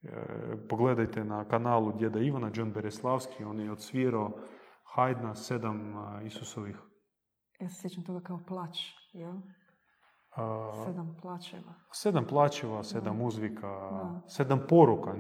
[0.02, 0.10] E,
[0.68, 4.30] pogledajte na kanalu djeda Ivana, John Bereslavski, on je odsvirao
[4.96, 5.94] Haydna sedam
[6.24, 6.76] Isusovih
[7.60, 8.78] ja se sjećam toga kao plać,
[9.12, 9.34] jel?
[10.84, 11.74] sedam plaćeva.
[11.92, 13.90] Sedam plaćeva, sedam uzvika,
[14.26, 15.14] sedam poruka.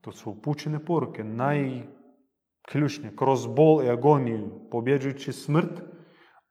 [0.00, 3.16] To su upućene poruke, najključnije.
[3.16, 5.82] Kroz bol i agoniju, pobjeđujući smrt,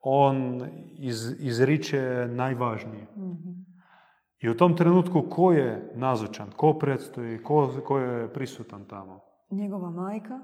[0.02, 0.62] on
[1.00, 3.08] iz, izriče najvažnije.
[3.18, 3.50] Mhm.
[4.42, 9.20] I u tom trenutku ko je nazočan, ko predstoji, ko, ko je prisutan tamo?
[9.52, 10.40] Njegova majka,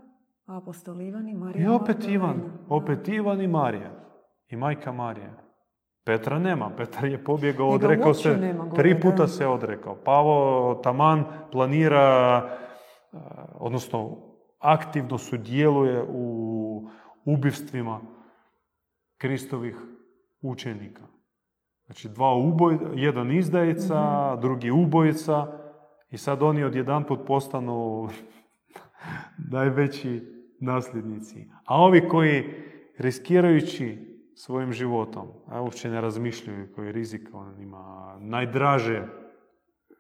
[0.46, 1.64] apostol Ivan i Marija.
[1.64, 4.11] I opet Ivan, opet Ivan i Marija
[4.52, 5.34] i majka Marija.
[6.06, 6.72] Petra nema.
[6.78, 9.96] Petar je pobjegao, odrekao se, tri puta se odrekao.
[9.96, 12.50] Pavo taman planira,
[13.54, 14.18] odnosno
[14.60, 16.90] aktivno sudjeluje u
[17.26, 18.02] ubivstvima
[19.18, 19.76] Kristovih
[20.42, 21.04] učenika.
[21.86, 24.42] Znači dva uboj, jedan izdajica, mhm.
[24.42, 25.48] drugi ubojica
[26.10, 28.10] i sad oni odjedanput postanu
[29.52, 30.22] najveći
[30.60, 31.48] nasljednici.
[31.66, 32.44] A ovi koji
[32.98, 38.18] riskirajući svojim životom, a uopće ne razmišljaju koji rizik on ima.
[38.20, 39.08] Najdraže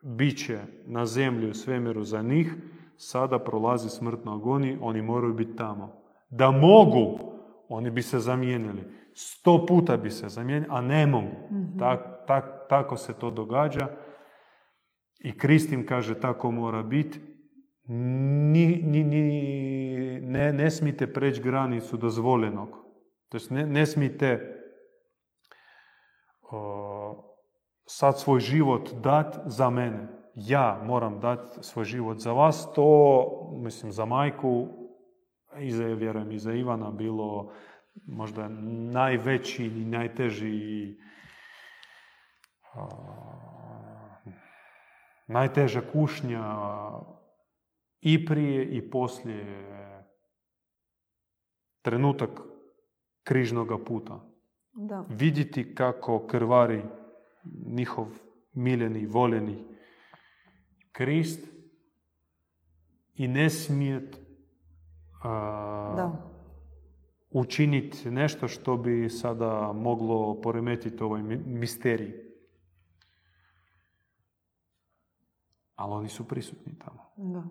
[0.03, 2.55] biće na zemlji u svemiru za njih,
[2.97, 6.01] sada prolazi smrtno agoni, oni moraju biti tamo.
[6.29, 7.31] Da mogu
[7.73, 8.83] Oni bi se zamijenili.
[9.13, 11.35] Sto puta bi se zamijenili, a ne mogu.
[11.79, 13.87] Tak, tak, tako se to događa.
[15.19, 17.19] I Kristin kaže tako mora biti.
[17.87, 22.69] Ni, ni, ni, ne, ne smijete preći granicu dozvoljenog.
[23.31, 24.57] To ne, ne smijete
[26.41, 27.33] o,
[27.85, 30.07] sad svoj život dat za mene.
[30.35, 32.73] Ja moram dati svoj život za vas.
[32.73, 34.67] To, mislim, za majku
[35.59, 37.53] i za, vjerujem, i za Ivana bilo
[38.07, 38.47] možda
[38.91, 40.95] najveći i najteži
[42.73, 42.87] a,
[45.27, 46.55] najteža kušnja
[48.01, 49.67] i prije i poslije
[51.81, 52.50] trenutak
[53.23, 54.27] križnoga puta.
[54.73, 55.05] Da.
[55.09, 56.83] Vidjeti kako krvari
[57.65, 58.07] njihov
[58.53, 59.65] miljeni, voljeni
[60.91, 61.47] Krist
[63.15, 64.19] i ne smijet
[65.23, 66.31] a, Da.
[67.31, 72.13] učiniti nešto što bi sada moglo poremetiti ovaj mi- misterij.
[75.75, 77.01] Ali oni su prisutni tamo.
[77.17, 77.43] Da.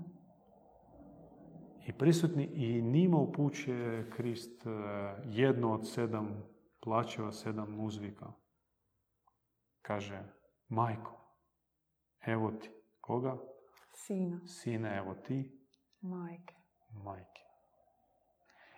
[1.87, 4.71] I prisutni i njima upućuje Krist e,
[5.25, 6.43] jedno od sedam
[6.81, 8.33] plaćeva, sedam uzvika.
[9.83, 10.23] Kaže,
[10.69, 11.35] majko,
[12.27, 12.71] evo ti.
[13.01, 13.37] Koga?
[13.93, 15.59] Sina, Sine, evo ti,
[16.01, 16.55] majke.
[17.05, 17.43] majke.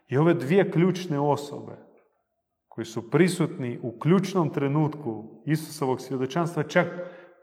[0.09, 1.77] I ove dvije ključne osobe
[2.69, 6.87] koji su prisutni u ključnom trenutku Isusovog svjedočanstva čak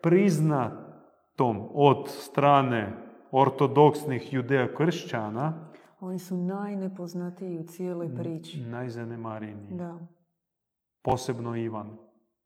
[0.01, 5.69] priznatom od strane ortodoksnih judeja kršćana
[5.99, 8.61] Oni su najnepoznatiji u cijeloj priči.
[8.61, 9.77] najzanemareniji.
[9.77, 9.99] Da,
[11.01, 11.97] Posebno Ivan.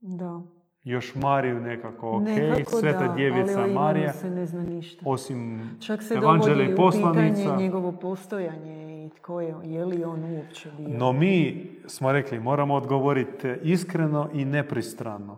[0.02, 0.42] da.
[0.84, 5.02] Još Mariju nekako, ok, Nekako Sveta da, djevica ali o Marija, se ne zna ništa.
[5.06, 7.36] osim Čak se Evanđelja dovodi i poslanica.
[7.36, 8.74] pitanje njegovo postojanje
[9.06, 10.88] i tko je, je li on uopće bio.
[10.90, 15.38] No mi smo rekli, moramo odgovoriti iskreno i nepristrano.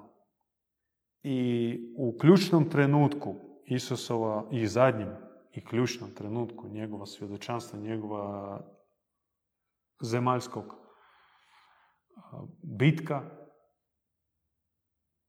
[1.24, 3.36] I u ključnom trenutku
[3.66, 5.10] Isusova i zadnjem
[5.56, 8.62] i ključnom trenutku njegova svjedočanstva, njegova
[10.02, 10.66] zemaljskog
[12.78, 13.22] bitka,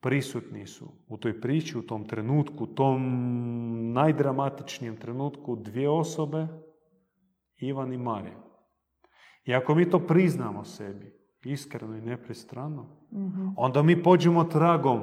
[0.01, 3.03] prisutni su u toj priči, u tom trenutku, u tom
[3.93, 6.47] najdramatičnijem trenutku dvije osobe,
[7.57, 8.43] Ivan i Marija.
[9.45, 11.13] I ako mi to priznamo sebi,
[11.45, 13.49] iskreno i nepristrano, Mhm.
[13.57, 15.01] onda mi pođemo tragom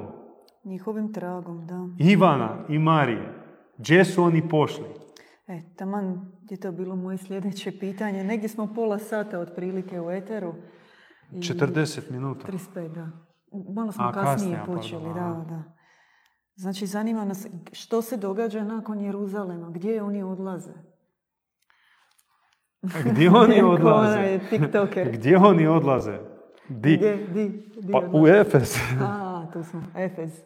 [0.64, 1.88] Njihovim tragom, da.
[1.98, 3.34] Ivana i Marije.
[3.78, 4.84] Gdje su oni pošli?
[5.46, 8.24] E, taman je to bilo moje sljedeće pitanje.
[8.24, 10.54] Negdje smo pola sata otprilike u eteru.
[11.32, 12.48] I 40 minuta.
[12.48, 13.08] 35, da.
[13.74, 15.62] Malo smo A, kasnije, kasnije, počeli, da, da.
[16.56, 20.72] Znači, zanima nas što se događa nakon Jeruzalema, gdje oni odlaze?
[23.04, 24.18] Gdje oni odlaze?
[24.18, 25.10] onaj tiktoker.
[25.12, 26.18] Gdje oni odlaze?
[26.68, 26.96] Di?
[26.96, 27.48] Gdje, di,
[27.82, 28.18] di Pa odlaze?
[28.18, 28.76] u Efes.
[29.00, 30.40] A, tu smo, Efez.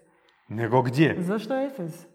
[0.48, 1.16] Nego gdje?
[1.22, 2.06] Zašto Efez?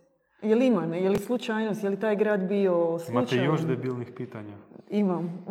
[0.44, 1.02] Je li ima, ne?
[1.02, 3.46] je li slučajnost, je li taj grad bio Imate slučajan?
[3.46, 4.58] još debilnih pitanja.
[4.90, 5.46] Imam,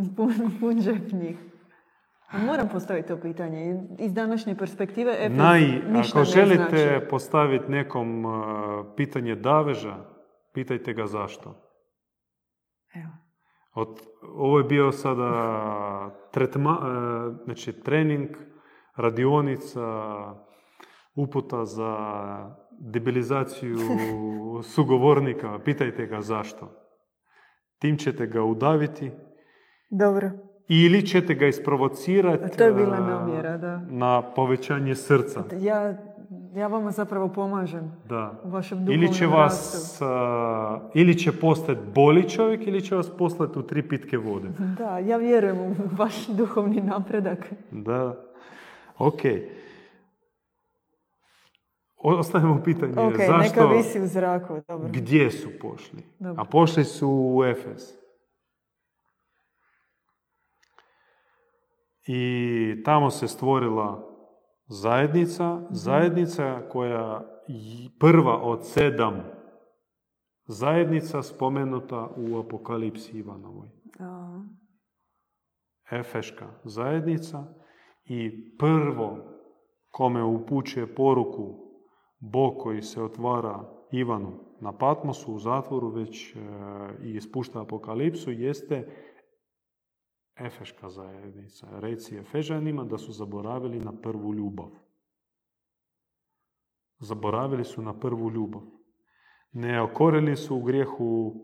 [0.61, 0.77] pun,
[1.13, 1.37] njih.
[2.33, 3.83] Moram postaviti to pitanje.
[3.99, 7.07] Iz današnje perspektive Efez Naj, ništa ako želite znači.
[7.11, 8.33] postaviti nekom uh,
[8.97, 9.97] pitanje daveža,
[10.53, 11.55] pitajte ga zašto.
[12.95, 13.13] Evo.
[13.75, 14.01] Od,
[14.35, 15.31] ovo je bio sada
[16.31, 18.29] tretma, e, znači trening,
[18.97, 19.81] radionica,
[21.15, 21.97] uputa za
[22.83, 23.79] debilizaciju
[24.75, 25.59] sugovornika.
[25.65, 26.69] Pitajte ga zašto.
[27.79, 29.11] Tim ćete ga udaviti
[29.91, 30.31] Dobro,
[30.69, 33.81] ili ćete ga isprovocirati to je bila namjera, da.
[33.91, 35.45] na povećanje srca.
[35.61, 35.95] Ja,
[36.55, 38.41] ja vama zapravo pomažem Da.
[38.45, 43.59] u vašem Ili će vas, a, ili će postati boli čovjek ili će vas poslati
[43.59, 44.49] u tri pitke vode.
[44.79, 47.53] Da, ja vjerujem u vaš duhovni napredak.
[47.71, 48.25] Da,
[48.99, 49.23] ok.
[52.03, 54.89] Ostavimo pitanje Ok, zašto, neka visi u zraku, dobro.
[54.89, 56.03] gdje su pošli.
[56.19, 56.43] Dobro.
[56.43, 57.83] A pošli su u Efes.
[62.07, 64.09] I tamo se stvorila
[64.67, 65.65] zajednica, Mhm.
[65.71, 69.23] zajednica koja i prva od sedam
[70.47, 73.69] zajednica spomenuta u Apokalipsi Ivanovoj.
[75.91, 77.45] Efeška zajednica
[78.05, 79.19] i prvo
[79.91, 81.62] kome upućuje poruku
[82.23, 86.39] Bog koji se otvara Ivanu na Patmosu u zatvoru već e,
[87.05, 88.89] i ispušta apokalipsu jeste
[90.37, 91.67] Efeška zajednica.
[91.81, 94.71] Reci Efežanima da su zaboravili na prvu ljubav.
[96.99, 98.63] Zaboravili su na prvu ljubav.
[99.53, 101.35] Ne okorili su u grijehu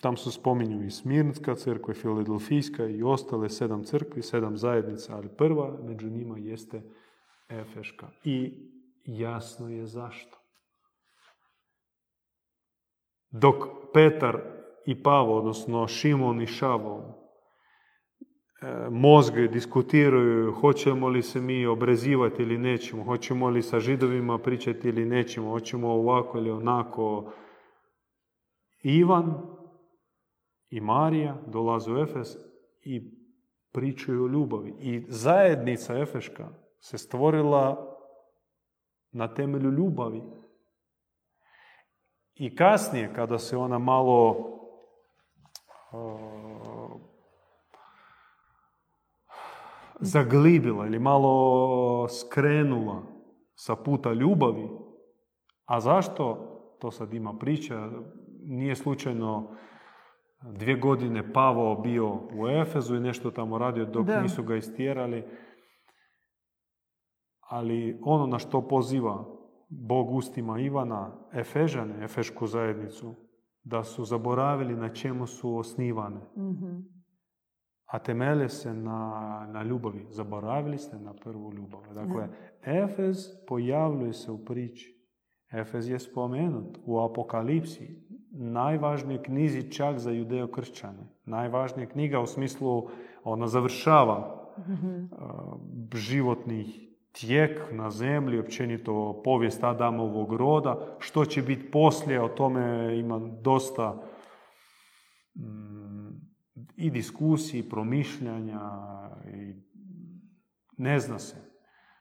[0.00, 5.28] Tam se spominju i Smirnska crkva, i Filadelfijska i ostale sedam crkvi, sedam zajednica, ali
[5.28, 6.82] prva među njima jeste
[7.48, 8.10] Efeška.
[8.24, 8.52] I
[9.06, 10.38] jasno je zašto.
[13.30, 13.54] Dok
[13.92, 14.38] Petar
[14.86, 17.22] i Pavo, odnosno Šimon i Šavo,
[18.62, 24.88] e, mozge diskutiraju hoćemo li se mi obrezivati ili nećemo, hoćemo li sa židovima pričati
[24.88, 27.32] ili nećemo, hoćemo ovako ili onako.
[28.82, 29.34] Ivan
[30.70, 32.28] i Marija dolaze u Efes
[32.82, 33.00] i
[33.72, 34.74] pričaju o ljubavi.
[34.80, 36.48] I zajednica Efeška
[36.78, 37.95] se stvorila
[39.16, 40.22] na temelju ljubavi.
[42.34, 44.36] I kasnije, kada se ona malo
[50.00, 53.02] zaglibila ili malo skrenula
[53.54, 54.68] sa puta ljubavi,
[55.64, 56.52] a zašto?
[56.80, 57.90] To sad ima priča.
[58.42, 59.56] Nije slučajno
[60.42, 65.24] dvije godine Pavao bio u Efezu i nešto tamo radio dok nisu ga istjerali.
[67.48, 69.24] Ali ono na što poziva
[69.68, 73.14] Bog ustima Ivana, Efežane, Efešku zajednicu,
[73.64, 76.20] da su zaboravili na čemu su osnivane.
[76.36, 76.96] mm
[77.86, 80.06] A temelje se na, na ljubavi.
[80.10, 81.80] Zaboravili ste na prvu ljubav.
[81.94, 82.28] Dakle,
[82.62, 83.16] Efez
[83.48, 84.96] pojavljuje se u priči.
[85.52, 91.06] Efez je spomenut u Apokalipsi, najvažnijoj knjizi čak za judeo-kršćane.
[91.24, 92.88] Najvažnija knjiga u smislu,
[93.24, 95.08] ona završava mm
[95.94, 96.85] životnih
[97.20, 100.96] tijek na zemlji, općenito povijest Adamovog roda.
[100.98, 104.02] Što će biti poslije, o tome ima dosta
[105.34, 106.08] mm,
[106.76, 108.60] i diskusiji, promišljanja
[109.34, 109.54] i
[110.76, 111.56] ne zna se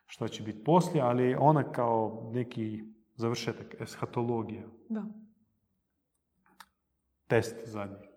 [0.05, 2.84] što će biti poslije, ali ona kao neki
[3.16, 4.68] završetak, eshatologija.
[4.89, 5.05] Da.
[7.28, 8.07] Test zadnji.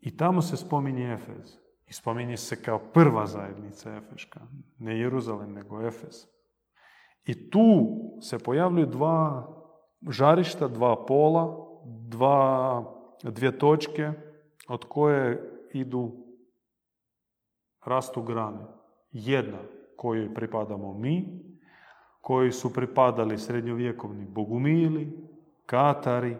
[0.00, 1.65] I tamo se spominje Efez.
[1.86, 4.40] I spominje se kao prva zajednica Efeška.
[4.78, 6.26] Ne Jeruzalem, nego Efes.
[7.24, 7.86] I tu
[8.20, 9.52] se pojavljuju dva
[10.08, 11.66] žarišta, dva pola,
[12.08, 12.84] dva,
[13.22, 14.12] dvije točke
[14.68, 16.12] od koje idu
[17.84, 18.66] rastu grane.
[19.12, 19.58] Jedna
[19.96, 21.46] kojoj pripadamo mi,
[22.20, 25.28] koji su pripadali srednjovjekovni bogumili,
[25.66, 26.36] katari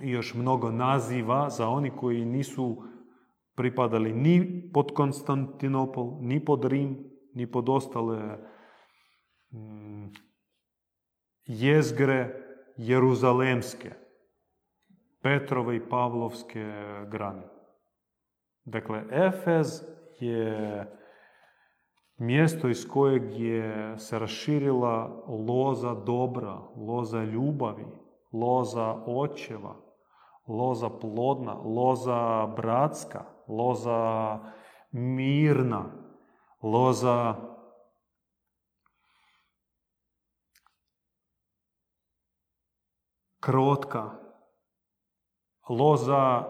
[0.00, 2.82] i još mnogo naziva za oni koji nisu
[3.58, 4.38] pripadali ni
[4.72, 6.94] pod Konstantinopol, ni pod Rim,
[7.34, 8.38] ni pod ostale
[9.50, 10.14] mm,
[11.44, 12.20] jezgre
[12.76, 13.90] jeruzalemske,
[15.22, 16.64] Petrove i Pavlovske
[17.10, 17.42] grane.
[18.64, 19.82] Dakle, Efez
[20.20, 20.86] je
[22.18, 27.86] mjesto iz kojeg je se raširila loza dobra, loza ljubavi,
[28.32, 29.74] loza očeva,
[30.48, 34.38] loza plodna, loza bratska, loza
[34.90, 35.84] mirna,
[36.62, 37.34] loza
[43.40, 44.10] krotka,
[45.68, 46.44] loza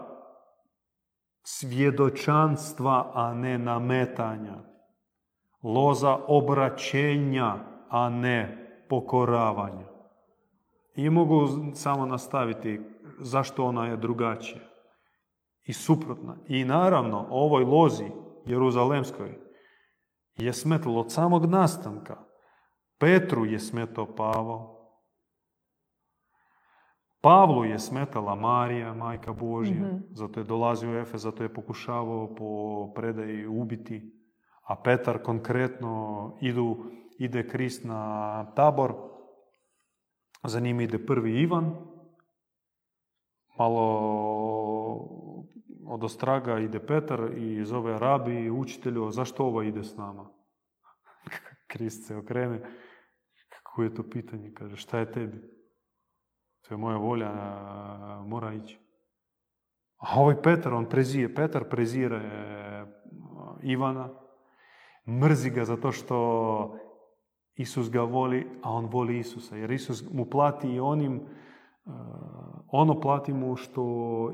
[1.43, 4.57] svjedočanstva, a ne nametanja,
[5.63, 7.55] loza obraćenja,
[7.89, 9.87] a ne pokoravanja.
[10.95, 12.81] I mogu samo nastaviti
[13.19, 14.68] zašto ona je drugačija
[15.69, 16.37] i suprotna.
[16.47, 18.11] I naravno, ovoj lozi
[18.45, 19.37] Jeruzalemskoj
[20.37, 22.17] je smetalo od samog nastanka.
[22.97, 24.79] Petru je smetao Pavao.
[27.21, 32.35] Pavlu je smetala Marija, majka Božja, mm zato je dolazio u Efe, zato je pokušavao
[32.35, 34.13] po predaji ubiti.
[34.63, 36.77] A Petar konkretno idu,
[37.19, 38.95] ide Krist na tabor,
[40.43, 41.75] za njim ide prvi Ivan,
[43.57, 44.58] malo
[45.89, 50.29] od ostraga ide Petar i zove rabi i učitelju, zašto ovo ide s nama?
[51.71, 52.61] Krist se okrene,
[53.49, 55.41] kako je to pitanje, kaže, šta je tebi?
[56.61, 57.31] To je moja volja,
[58.25, 58.79] mora ići.
[59.97, 62.21] A ovaj Petar, on prezije, Petar prezire
[63.63, 64.09] Ivana,
[65.07, 66.79] mrzi ga zato što
[67.55, 69.55] Isus ga voli, a on voli Isusa.
[69.55, 71.21] Jer Isus mu plati i onim,
[72.67, 73.83] ono plati mu što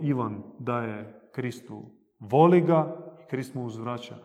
[0.02, 1.92] Ivan daje Kristu.
[2.20, 4.16] Voli ga i Krist mu uzvraća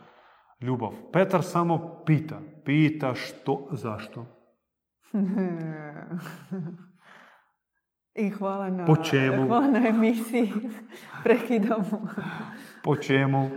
[0.61, 0.91] ljubav.
[1.13, 2.39] Petar samo pita.
[2.65, 4.25] Pita što, zašto.
[8.15, 9.47] I hvala na, po čemu?
[9.47, 10.53] Hvala na emisiji.
[11.23, 12.07] Prekidamo.
[12.83, 13.49] po čemu?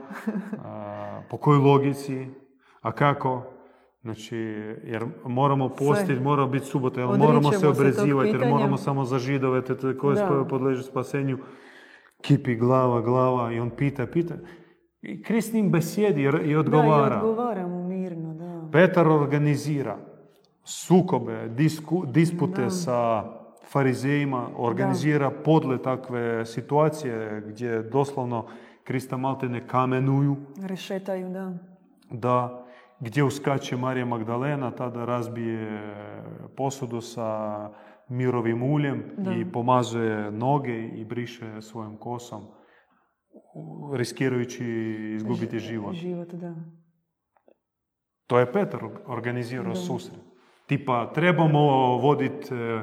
[1.31, 2.27] po kojoj logici?
[2.81, 3.43] A kako?
[4.03, 4.37] Znači,
[4.85, 9.65] jer moramo postiti, mora biti subota, jer moramo se obrazivati, jer moramo samo za židove
[9.65, 11.39] te, te koje podležu spasenju.
[12.25, 14.35] Kipi glava, glava i on pita, pita.
[15.03, 17.17] I Krist s njim besjedi i odgovara.
[17.17, 18.69] Da, i odgovara mu mirno, da.
[18.73, 19.97] Petar organizira
[20.65, 22.71] sukobe, disku, dispute Da.
[22.71, 23.25] sa
[23.63, 28.47] farizejima, organizira podle takve situacije gdje doslovno
[28.85, 31.53] Krista malte ne kamenuju, Rešetaju, da.
[32.11, 32.65] da
[33.01, 35.81] gdje uskače Marija Magdalena, tada razbije
[36.57, 37.71] posudu sa
[38.09, 39.33] mirovim uljem Da.
[39.33, 42.43] i pomazuje noge i briše svojom kosom,
[43.93, 44.65] riskirajući
[45.17, 45.95] izgubiti život.
[45.95, 46.55] Život, da.
[48.27, 50.21] To je Petar organizirao susret.
[50.67, 51.61] Tipa, trebamo
[51.99, 52.83] voditi e,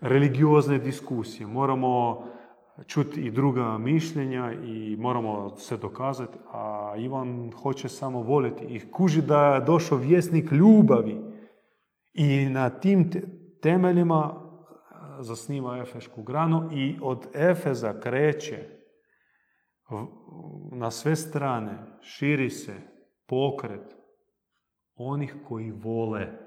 [0.00, 2.24] religiozne diskusije, moramo
[2.86, 9.22] čuti i druga mišljenja i moramo se dokazati, a Ivan hoće samo voljeti i kuži
[9.22, 11.16] da je došao vjesnik ljubavi
[12.14, 13.22] i na tim te-
[13.62, 14.43] temeljima
[15.20, 18.74] zasniva Efešku granu i od Efeza kreće
[20.72, 22.74] na sve strane, širi se
[23.26, 23.96] pokret
[24.94, 26.44] onih koji vole.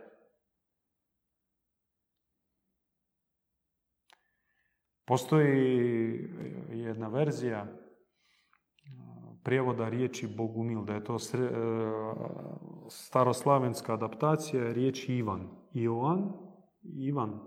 [5.05, 6.29] Postoji
[6.71, 7.69] jedna verzija uh,
[9.43, 11.19] prijevoda riječi Bogumil, da je to uh,
[12.89, 15.49] staroslavenska adaptacija riječi Ivan.
[15.73, 16.33] Ioan,
[16.83, 17.46] Ivan,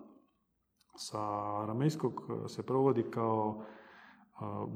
[0.95, 1.19] sa
[1.63, 3.65] aramejskog se provodi kao
[4.41, 4.73] uh,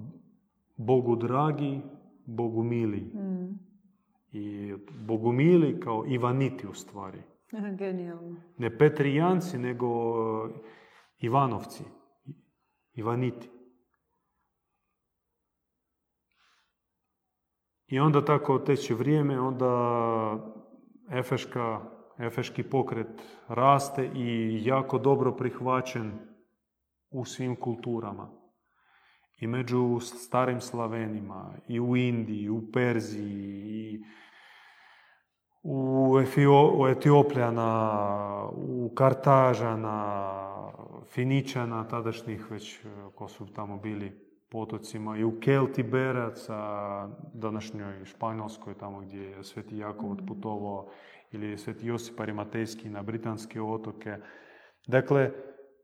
[0.77, 1.81] Bogu dragi,
[2.27, 3.01] Bogu mili.
[3.01, 3.59] Mm.
[4.33, 4.75] I
[5.07, 7.23] Bogumili kao Ivaniti u stvari.
[7.79, 8.37] Genijalno.
[8.59, 10.51] Ne Petrijanci, nego e,
[11.19, 11.85] Ivanovci.
[12.93, 13.51] Ivaniti.
[17.87, 19.71] I onda tako teče vrijeme, onda
[21.11, 21.81] Efeška,
[22.19, 26.13] Efeški pokret raste i jako dobro prihvaćen
[27.11, 28.31] u svim kulturama.
[29.41, 34.05] I među starim Slavenima, i u Indiji, u Perziji, i
[35.63, 40.31] u, Efio, u Etiopljana, u Kartažana,
[41.05, 46.59] Finičana, tadašnjih već, e, ko su tamo bili potocima, i u Keltiberaca,
[47.35, 50.89] današnjoj Španjolskoj, tamo gdje je Sveti Jakov otputovao,
[51.35, 54.17] ili Sveti Josip Arimatejski na Britanske otoke.
[54.87, 55.31] Dakle,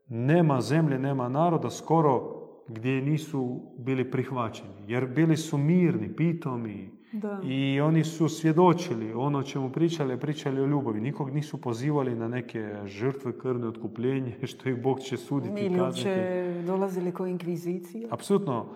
[0.07, 2.37] nema zemlje, nema naroda skoro
[2.67, 7.41] gdje nisu bili prihvaćeni, jer bili su mirni, pitomi, Da.
[7.43, 11.01] i oni su svjedočili ono o čemu pričali, pričali o ljubavi.
[11.01, 15.77] Nikog nisu pozivali na neke žrtve, krvne otkupljenje, što ih Bog će suditi i Ili
[15.77, 16.09] kazniti.
[16.09, 18.07] uopće dolazili ko inkvizicija.
[18.11, 18.75] Apsolutno.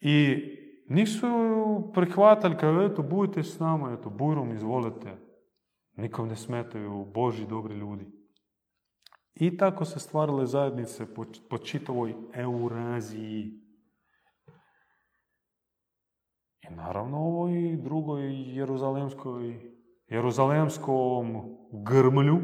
[0.00, 0.36] I
[0.88, 1.26] nisu
[1.94, 5.29] prihvatali kao, eto, budite s nama, eto, bujrom izvolite.
[5.96, 8.06] Nikom ne smetaju Boži dobri ljudi.
[9.34, 13.60] I tako se stvarile zajednice po, po čitavoj Euraziji.
[16.62, 19.60] I naravno ovoj drugoj Jeruzalemskoj,
[20.06, 22.38] Jeruzalemskom grmlju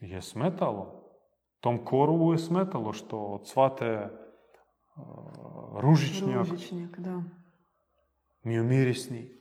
[0.00, 0.98] je smetalo.
[1.60, 4.08] Tom korovu je smetalo što cvate
[4.96, 7.22] uh, ružičnjak, Ružičnjak, da.
[8.42, 9.37] miomirisni.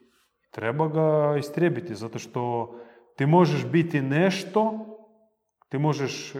[0.57, 2.73] Treba ga istrijebiti, zato što
[3.15, 4.85] ti možeš biti nešto,
[5.69, 6.39] ti možeš, e,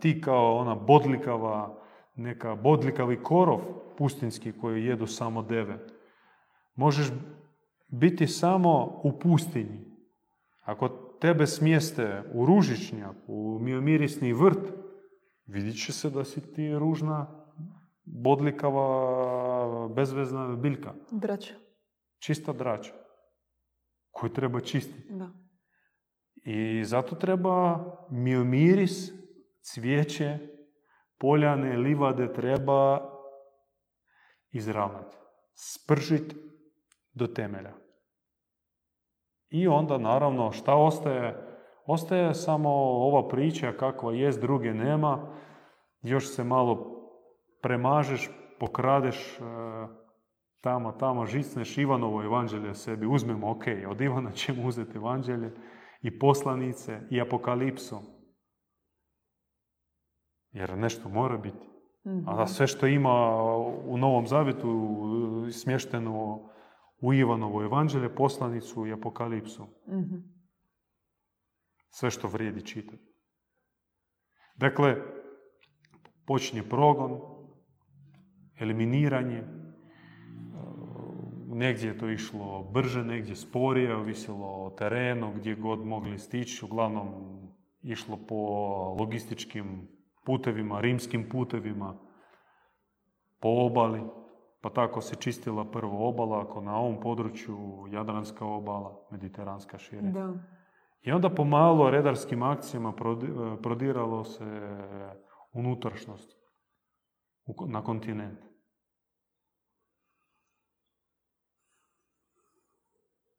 [0.00, 1.82] ti kao ona bodlikava,
[2.14, 3.60] neka bodlikavi korov
[3.98, 5.78] pustinski koji jedu samo deve,
[6.74, 7.06] možeš
[7.88, 9.84] biti samo u pustinji.
[10.64, 10.88] Ako
[11.20, 14.72] tebe smjeste u ružičnjak, u miomirisni vrt,
[15.46, 17.26] vidit će se da si ti ružna,
[18.04, 20.94] bodlikava, bezvezna biljka.
[21.10, 21.54] Drača.
[22.18, 23.05] Čista drača
[24.16, 25.12] koju treba čistiti.
[25.12, 25.30] Da.
[26.44, 29.12] I zato treba miomiris,
[29.62, 30.38] cvijeće,
[31.18, 33.10] poljane, livade treba
[34.50, 35.16] izravnati.
[35.54, 36.36] Spržiti
[37.12, 37.74] do temelja.
[39.48, 41.42] I onda naravno šta ostaje?
[41.86, 45.36] Ostaje samo ova priča kakva jest, druge nema.
[46.02, 46.96] Još se malo
[47.62, 49.42] premažeš, pokradeš e,
[50.60, 53.06] tamo, tamo, žicneš Ivanovo evanđelje sebi.
[53.06, 55.52] Uzmemo, ok, od Ivana ćemo uzeti evanđelje
[56.02, 57.98] i poslanice i apokalipsu.
[60.50, 61.66] Jer nešto mora biti.
[62.06, 62.28] Mhm.
[62.28, 63.36] A da sve što ima
[63.84, 64.96] u Novom Zavjetu
[65.52, 66.40] smješteno
[67.00, 69.66] u Ivanovo evanđelje, poslanicu i apokalipsu.
[69.88, 70.16] Mhm.
[71.88, 73.16] Sve što vrijedi čitati.
[74.56, 74.96] Dakle,
[76.26, 77.20] počinje progon,
[78.60, 79.44] eliminiranje,
[81.56, 86.64] negdje je to išlo brže, negdje sporije, ovisilo o terenu, gdje god mogli stići.
[86.64, 87.08] Uglavnom
[87.82, 88.36] išlo po
[88.98, 89.88] logističkim
[90.24, 91.96] putevima, rimskim putevima,
[93.40, 94.02] po obali.
[94.60, 97.58] Pa tako se čistila prvo obala, ako na ovom području
[97.90, 100.10] Jadranska obala, Mediteranska šire.
[100.10, 100.34] Da.
[101.02, 104.44] I onda pomalo redarskim akcijama prodi- prodiralo se
[105.52, 106.36] unutrašnost
[107.46, 108.38] u- na kontinent.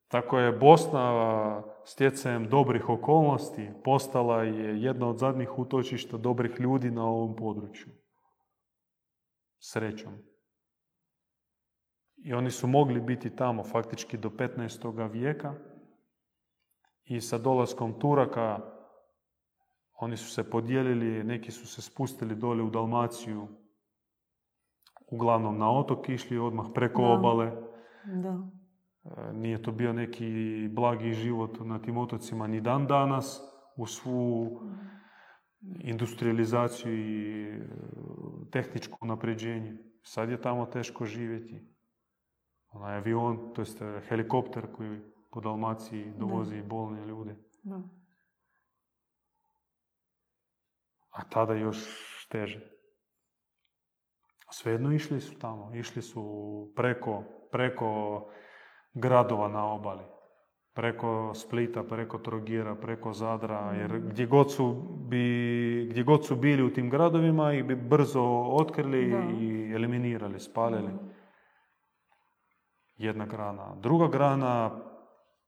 [0.08, 7.05] Tako je Bosna stjecajem dobrih okolnosti postala je jedna od zadnjih utočišta dobrih ljudi na
[7.05, 7.88] ovom području.
[9.60, 10.14] Srećom.
[12.18, 15.12] I oni su mogli biti tamo faktički do 15.
[15.12, 15.53] vijeka
[17.03, 18.60] i sa dolaskom Turaka
[19.99, 23.47] oni su se podijelili, neki su se spustili dole u Dalmaciju,
[25.12, 27.08] uglavnom na otok išli odmah preko Da.
[27.08, 27.51] obale.
[28.05, 28.57] Da.
[29.34, 33.41] Nije to bio neki blagi život na tim otocima ni dan danas
[33.76, 34.60] u svu
[35.62, 37.68] industrializaciju i e,
[38.51, 39.78] tehničko napređenje.
[40.01, 41.68] Sad je tamo teško živjeti.
[42.70, 45.01] Onaj avion, to jest e, helikopter koji
[45.32, 47.36] po Dalmaciji dovozi bolne ljude.
[47.64, 47.82] Da.
[51.10, 51.78] A tada još
[52.30, 52.78] teže.
[54.51, 55.76] Svejedno išli su tamo.
[55.76, 56.24] Išli su
[56.76, 58.22] preko, preko
[59.00, 60.04] gradova na obali.
[60.74, 63.74] Preko Splita, preko Trogira, preko Zadra.
[63.74, 64.74] Jer gdje god su,
[65.10, 69.24] bi, gdje god su bili u tim gradovima ih bi brzo otkrili Da.
[69.39, 70.91] i eliminirali, spalili.
[72.98, 73.76] Jedna grana.
[73.76, 74.72] Druga grana,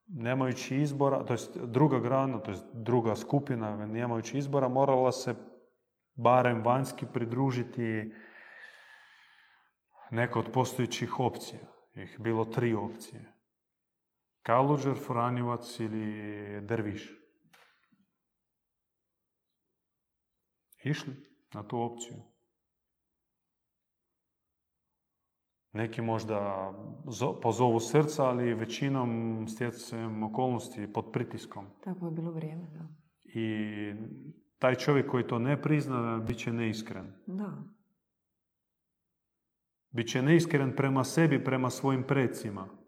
[0.07, 5.35] nemajući izbora, to jest druga grana, to jest druga skupina, nemajući izbora, morala se
[6.15, 8.13] barem vanjski pridružiti
[10.11, 11.61] neka od postojećih opcija.
[11.95, 13.38] Ih bilo tri opcije.
[14.43, 16.21] Kaluđer, Franjevac ili
[16.61, 17.11] Derviš.
[20.83, 21.13] Išli
[21.53, 22.17] na tu opciju.
[25.73, 26.71] Neki možda
[27.05, 31.65] zo- pozovu srca, ali većinom stjecajem okolnosti pod pritiskom.
[31.83, 32.87] Tako je bilo vrijeme, da.
[33.23, 33.93] I
[34.59, 37.13] taj čovjek koji to ne prizna, bit će neiskren.
[37.27, 37.63] Da.
[39.91, 42.78] Biće neiskren prema sebi, prema svojim predsima.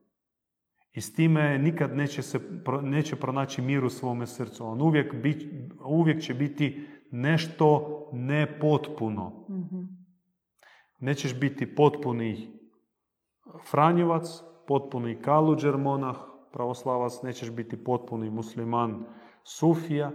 [0.93, 2.39] I s time nikad neće, se,
[2.81, 4.65] neće pronaći mir u svome srcu.
[4.65, 9.45] On uvijek, bit- uvijek će biti nešto nepotpuno.
[9.49, 9.81] Mhm.
[10.99, 12.59] Nećeš biti potpuni
[13.69, 14.27] Franjevac,
[14.67, 16.15] potpuni Kaluđer monah,
[16.53, 19.05] pravoslavac, nećeš biti potpuni musliman
[19.43, 20.11] Sufija,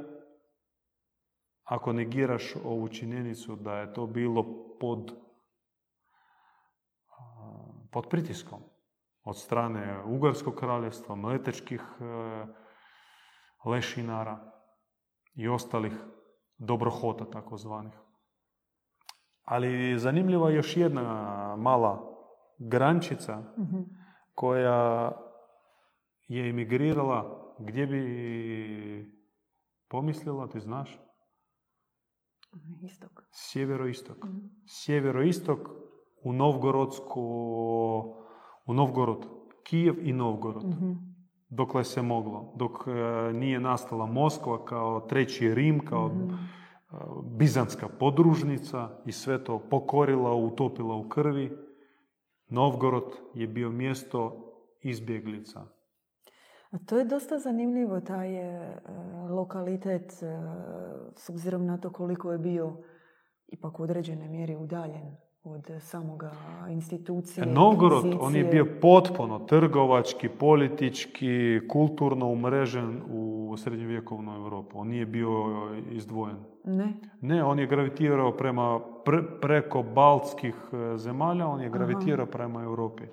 [1.64, 4.44] ako negiraš ovu činjenicu da je to bilo
[4.80, 5.12] pod,
[7.90, 8.60] pod pritiskom
[9.26, 12.04] od strane Ugarskog kraljevstva, mletečkih e,
[13.70, 14.52] lešinara
[15.34, 15.92] i ostalih
[16.58, 17.94] dobrohota takozvanih.
[19.42, 21.02] Ali zanimljiva je još jedna
[21.56, 22.02] mala
[22.58, 23.82] grančica Mhm.
[24.34, 25.12] koja
[26.28, 28.06] je emigrirala, gdje bi
[29.88, 30.98] pomislila, ti znaš?
[32.82, 33.10] Istok.
[33.32, 34.24] Sjeveroistok.
[34.24, 34.38] Mhm.
[34.66, 35.58] Sjeveroistok
[36.24, 37.22] u Novgorodsku,
[38.66, 39.26] u Novgorod,
[39.62, 40.64] Kijev i Novgorod.
[40.64, 40.92] Mhm.
[41.48, 42.52] Dokle se moglo.
[42.56, 42.92] Dok e,
[43.32, 46.30] nije nastala Moskva kao treći Rim, kao Mhm.
[46.30, 46.36] e,
[47.38, 51.58] bizanska podružnica i sve to pokorila, utopila u krvi.
[52.48, 53.04] Novgorod
[53.34, 54.42] je bio mjesto
[54.82, 55.60] izbjeglica.
[56.70, 58.82] A to je dosta zanimljivo, taj je
[59.30, 60.26] lokalitet, e,
[61.16, 62.76] s obzirom na to koliko je bio
[63.46, 65.16] ipak u određenoj mjeri udaljen
[65.46, 66.30] od samoga
[66.68, 67.46] institucije.
[67.46, 71.28] Novgorod, on je bio potpuno trgovački, politički,
[71.68, 74.78] kulturno umrežen u srednjovjekovnu Europu.
[74.78, 75.30] On nije bio
[75.90, 76.36] izdvojen.
[76.64, 76.92] Ne?
[77.20, 83.04] Ne, on je gravitirao prema pre- preko baltskih e, zemalja, on je gravitirao prema Europi.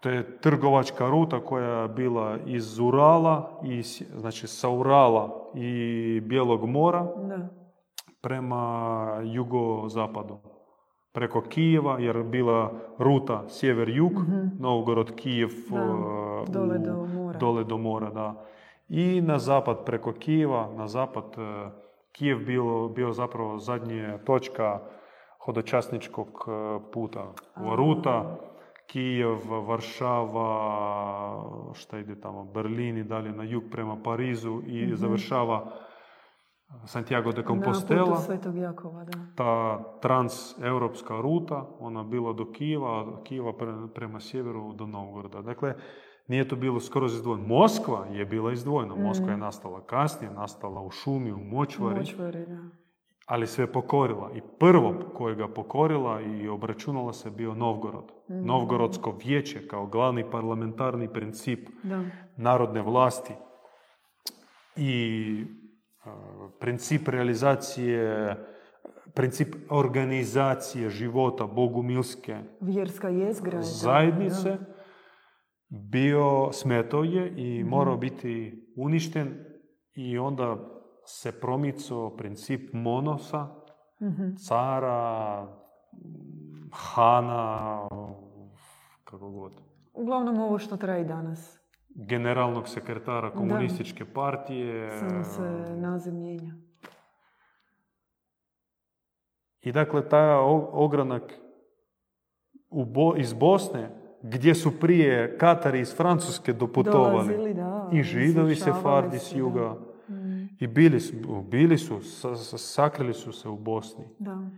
[0.00, 5.70] To je trgovačka ruta koja je bila iz Urala, i, s- znači sa Urala i
[6.20, 7.48] Bijelog mora Da.
[8.20, 8.92] prema
[9.24, 10.38] jugozapadu.
[11.12, 12.60] Preko Kijeva, jer je bila
[12.98, 14.12] ruta sjever-jug,
[14.58, 15.80] Novgorod, Kijev, Da, e,
[16.48, 17.38] dole u- do mora.
[17.38, 18.44] dole do mora, da.
[18.88, 21.70] I na zapad preko Kijeva, na zapad e,
[22.12, 24.80] Kijev bio, bio zapravo zadnja točka
[25.38, 26.50] hodočasničkog e,
[26.92, 27.20] puta.
[27.54, 27.74] A.
[27.74, 28.38] Ruta,
[28.86, 30.48] Kijev, Varšava,
[31.74, 34.94] šta ide tamo, Berlin i dalje na jug prema Parizu i Mhm.
[34.94, 35.72] završava
[36.84, 38.04] Santiago de Na Compostela.
[38.06, 39.18] putu Svetog Jakova, da.
[39.34, 45.42] ta transeuropska ruta, ona bila do Kijeva, od Kijeva pre- prema sjeveru do Novgoroda.
[45.42, 45.74] Dakle,
[46.28, 47.46] nije to bilo skroz izdvojeno.
[47.46, 48.94] Moskva je bila izdvojena.
[48.96, 52.58] Moskva je nastala kasnije, nastala u šumi, u močvari, Močvari, da.
[53.26, 54.30] ali sve pokorila.
[54.34, 58.12] I prvo koje ga pokorila i obračunala se bio Novgorod.
[58.28, 62.04] Novgorodsko vijeće kao glavni parlamentarni princip Da.
[62.36, 63.34] narodne vlasti
[64.76, 65.44] i
[66.60, 68.36] princip realizacije,
[69.14, 74.58] princip organizacije života bogumilske Vjerska jezgra zajednice da.
[75.68, 79.44] bio smetao je i morao biti uništen
[79.94, 80.56] i onda
[81.04, 83.48] se promicao princip monosa,
[84.00, 84.34] Mhm.
[84.48, 85.46] cara,
[86.72, 87.88] hana,
[89.04, 89.52] kako god
[89.94, 91.61] Uglavnom ovo što traje danas.
[91.96, 94.90] Generalnog sekretara komunističke partije.
[94.90, 95.42] Samo se
[95.76, 96.54] naziv mijenja.
[99.60, 100.34] I dakle, taj
[100.72, 101.22] ogranak
[102.70, 103.90] u Bo- iz Bosne,
[104.22, 107.88] gdje su prije Katari iz Francuske doputovali, Dolazili, da.
[107.92, 109.38] i židovi se fardi s da.
[109.38, 109.76] juga,
[110.08, 114.04] Mm, i bili su, bili su sa- sa- sakrili su se u Bosni.
[114.18, 114.50] Da.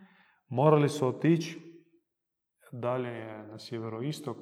[0.49, 1.61] Morali su otići
[2.73, 3.11] dalje
[3.43, 4.37] na sjeveroistok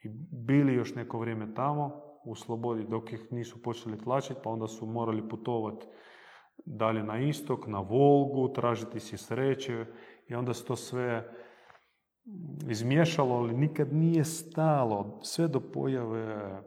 [0.00, 4.66] i bili još neko vrijeme tamo u slobodi dok ih nisu počeli tlačiti, pa onda
[4.66, 5.86] su morali putovati
[6.64, 9.86] dalje na istok, na Volgu, tražiti si sreće
[10.28, 11.34] i onda se to sve
[12.68, 15.20] izmiješalo, ali nikad nije stalo.
[15.22, 16.62] Sve do pojave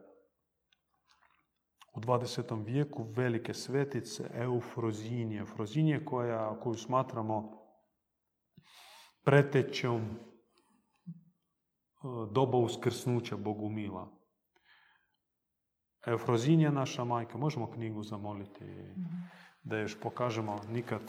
[1.96, 2.66] u 20.
[2.66, 5.46] vijeku velike svetice Eufrozinije.
[5.46, 7.60] Frozinije koja, koju smatramo
[9.24, 10.10] pretećom e,
[12.32, 14.19] doba uskrsnuća Bogumila.
[16.06, 18.66] Eufrozinija naša majka, možemo knjigu zamoliti
[19.64, 21.02] da je još pokažemo nikad.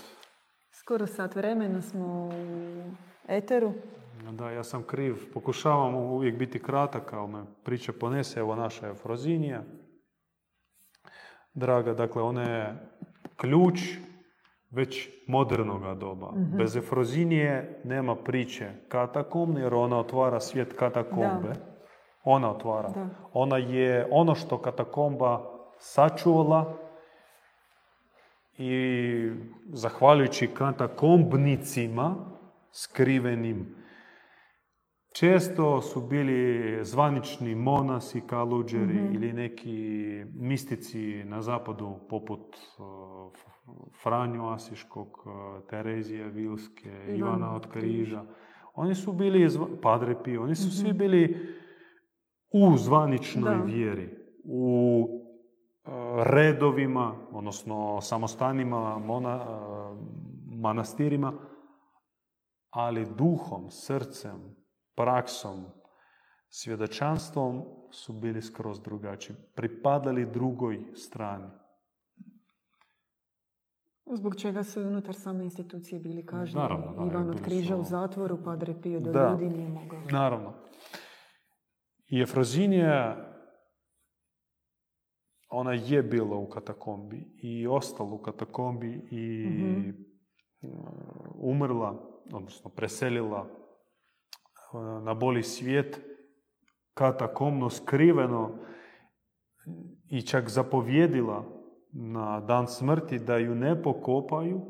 [0.70, 2.82] Skoro sat vremena smo u
[3.28, 3.72] Eteru.
[4.32, 9.62] Da, ja sam kriv, pokušavam uvijek biti kratak, ali me priča ponese, evo naša Eufrozinija.
[11.54, 12.88] Draga, dakle, ona je
[13.36, 13.80] ključ
[14.70, 16.32] već modernoga doba.
[16.58, 21.48] Bez Efrozinije nema priče katakomne, jer ona otvara svijet katakombe.
[21.48, 21.69] Da.
[22.24, 22.88] Ona otvara.
[22.88, 23.08] Da.
[23.32, 26.76] Ona je ono što katakomba sačuvala
[28.58, 29.30] i
[29.72, 32.16] zahvaljujući katakombnicima
[32.72, 33.80] skrivenim
[35.12, 39.78] Često su bili zvanični monasi, kaluđeri ili neki
[40.34, 43.32] mistici na zapadu poput uh,
[44.02, 48.24] Franju Asiškog, uh, Terezije Vilske, Ivana od Križa.
[48.74, 51.36] Oni su bili, zva- Padre Pio, oni su svi bili
[52.52, 53.62] u zvaničnoj Da.
[53.62, 55.92] vjeri, u uh,
[56.22, 59.98] redovima, odnosno samostanima, mona, uh,
[60.60, 61.32] manastirima,
[62.70, 64.56] ali duhom, srcem,
[64.94, 65.64] praksom,
[66.48, 69.36] svjedočanstvom su bili skroz drugačiji.
[69.54, 71.50] Pripadali drugoj strani.
[74.12, 76.68] Zbog čega su unutar same institucije bili kažnjeni.
[77.06, 80.00] Ivan od križa u zatvoru, Padre Pio do ljudi nije mogao.
[80.10, 80.52] Naravno.
[82.10, 83.26] I Efrozinija,
[85.50, 89.46] ona je bila u katakombi i ostala u katakombi i
[90.62, 90.70] uh,
[91.34, 96.00] umrla, odnosno preselila uh, na boli svijet
[96.94, 98.58] katakomno skriveno
[100.08, 101.44] i čak zapovjedila
[101.92, 104.60] na dan smrti da ju ne pokopaju,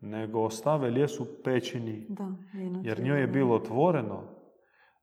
[0.00, 2.06] nego ostave lijes u pećini.
[2.08, 4.33] Da, njeno jer njoj je bilo otvoreno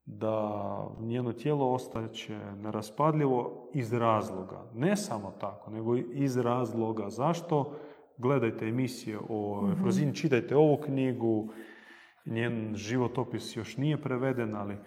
[0.06, 4.70] da njeno tijelo ostaće neraspadljivo iz razloga.
[4.74, 7.10] Ne samo tako, nego iz razloga.
[7.10, 7.76] Zašto?
[8.18, 9.72] Gledajte emisije o Mhm.
[9.72, 11.49] Efrozini, čitajte ovu knjigu,
[12.26, 14.78] njen životopis još nije preveden, ali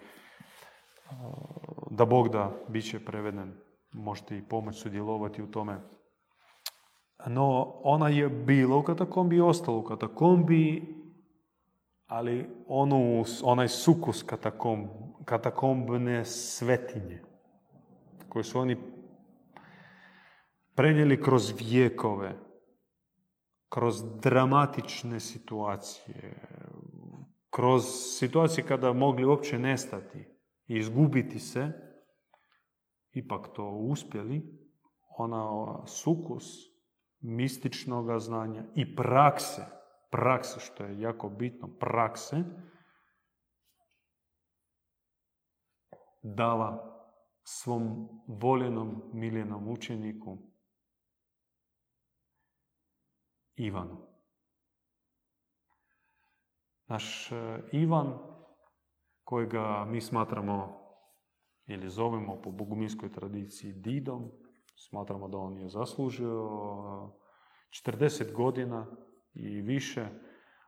[1.91, 3.53] da Bog da, bit će preveden.
[3.91, 5.79] Možete i pomoć sudjelovati u tome.
[7.27, 10.95] No, ona je bila u katakombi i ostala u katakombi,
[12.05, 14.87] ali onu, onaj sukus katakomb,
[15.25, 17.23] katakombne svetinje,
[18.29, 18.77] koje su oni
[20.75, 22.39] prenijeli kroz vijekove,
[23.69, 26.47] kroz dramatične situacije,
[27.49, 27.83] kroz
[28.19, 30.19] situacije kada mogli uopće nestati
[30.67, 31.71] i izgubiti se,
[33.11, 34.59] ipak to uspjeli,
[35.17, 35.47] ona
[35.87, 36.45] sukus
[37.19, 39.61] mističnog znanja i prakse,
[40.11, 42.43] prakse što je jako bitno, prakse,
[46.21, 46.95] dala
[47.43, 50.37] svom voljenom, miljenom učeniku
[53.55, 54.07] Ivanu.
[56.87, 58.13] Naš e, Ivan,
[59.23, 60.81] kojega mi smatramo
[61.67, 64.31] ili zovemo po boguminskoj tradiciji Didom,
[64.75, 66.29] smatramo da on je zaslužio
[67.69, 68.87] 40 godina
[69.35, 70.07] i više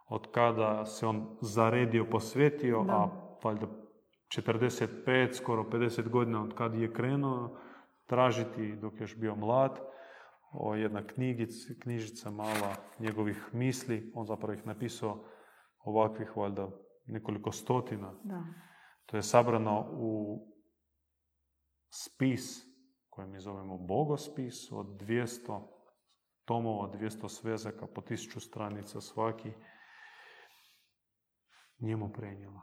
[0.07, 3.09] od kada se on zaredio, posvetio, a
[3.43, 3.67] valjda
[4.27, 7.59] 45, skoro 50 godina od kada je krenuo
[8.05, 9.79] tražiti dok je još bio mlad,
[10.51, 11.51] o jedna knjigic,
[11.81, 15.25] knjižica mala njegovih misli, on zapravo ih napisao
[15.79, 16.69] ovakvih valjda
[17.05, 18.13] nekoliko stotina.
[18.23, 18.43] Da.
[19.05, 20.39] To je sabrano u
[21.89, 22.67] spis
[23.09, 25.76] koji mi zovemo bogospis od 200
[26.47, 29.51] tomova, 200 svezaka po tisuću stranica svaki
[31.79, 32.61] njemu prenijela.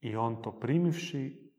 [0.00, 1.52] I on to primivši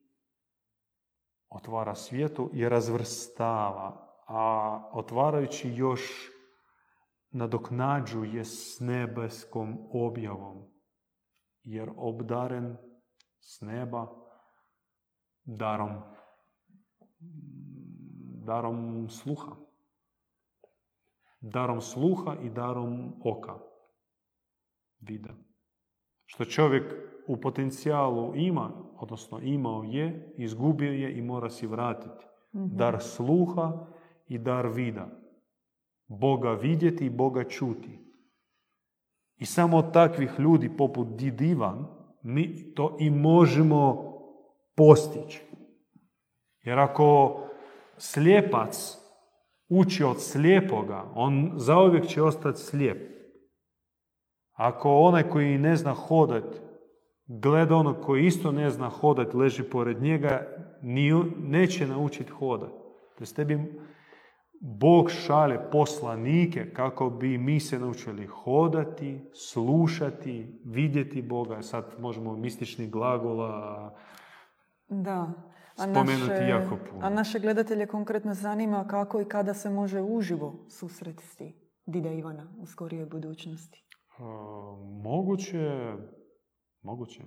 [1.50, 6.02] otvara svijetu i razvrstava, a otvarajući još
[7.32, 10.74] nadoknađuje s nebeskom objavom,
[11.64, 12.78] jer obdaren
[13.40, 14.08] s neba
[15.44, 16.02] darom,
[18.46, 19.63] darom sluha.
[21.44, 23.54] Darom sluha i darom oka.
[25.00, 25.34] Vida.
[26.26, 26.94] Što čovjek
[27.28, 32.26] u potencijalu ima, odnosno imao je, izgubio je i mora si vratiti.
[32.52, 33.88] Dar sluha
[34.28, 35.08] i dar vida.
[36.08, 38.00] Boga vidjeti i Boga čuti.
[39.38, 41.88] I samo od takvih ljudi poput Didivan
[42.22, 44.14] mi to i možemo
[44.76, 45.42] postići.
[46.62, 47.40] Jer ako
[47.98, 49.03] slijepac
[49.74, 53.14] uči od slijepoga, on zauvijek će ostati slijep.
[54.54, 56.58] Ako onaj koji ne zna hodati,
[57.28, 60.48] gleda onog koji isto ne zna hodati, leži pored njega,
[61.38, 62.74] neće naučiti hodati.
[63.18, 63.60] To tebi
[64.66, 71.62] Bog šalje poslanike kako bi mi se naučili hodati, slušati, vidjeti Boga.
[71.62, 73.96] Sad možemo mistični glagola
[74.90, 75.53] da.
[75.78, 77.06] A spomenuti naše, jako puno.
[77.06, 82.66] A naše gledatelje konkretno zanima kako i kada se može uživo susresti Dida Ivana u
[82.66, 83.86] skorijoj budućnosti.
[85.04, 85.94] moguće,
[86.82, 87.24] moguće.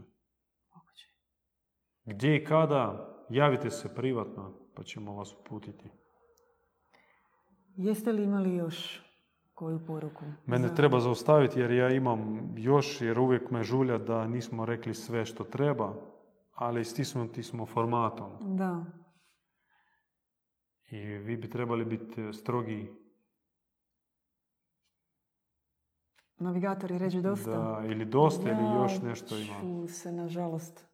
[0.74, 1.07] Moguće.
[2.05, 5.90] Gdje i kada, javite se privatno pa ćemo vas uputiti.
[7.76, 9.03] Jeste li imali još
[9.55, 10.24] koju poruku?
[10.47, 15.24] Mene treba zaustaviti jer ja imam još, jer uvijek me žulja da nismo rekli sve
[15.24, 15.94] što treba,
[16.57, 18.57] ali stisnuti smo formatom.
[18.57, 18.84] Da.
[20.90, 22.92] I vi bi trebali biti strogi.
[26.38, 27.50] Navigatori reći dosta.
[27.50, 29.88] Da, ili dosta ili još nešto ima.
[29.88, 30.86] Se, nažalost,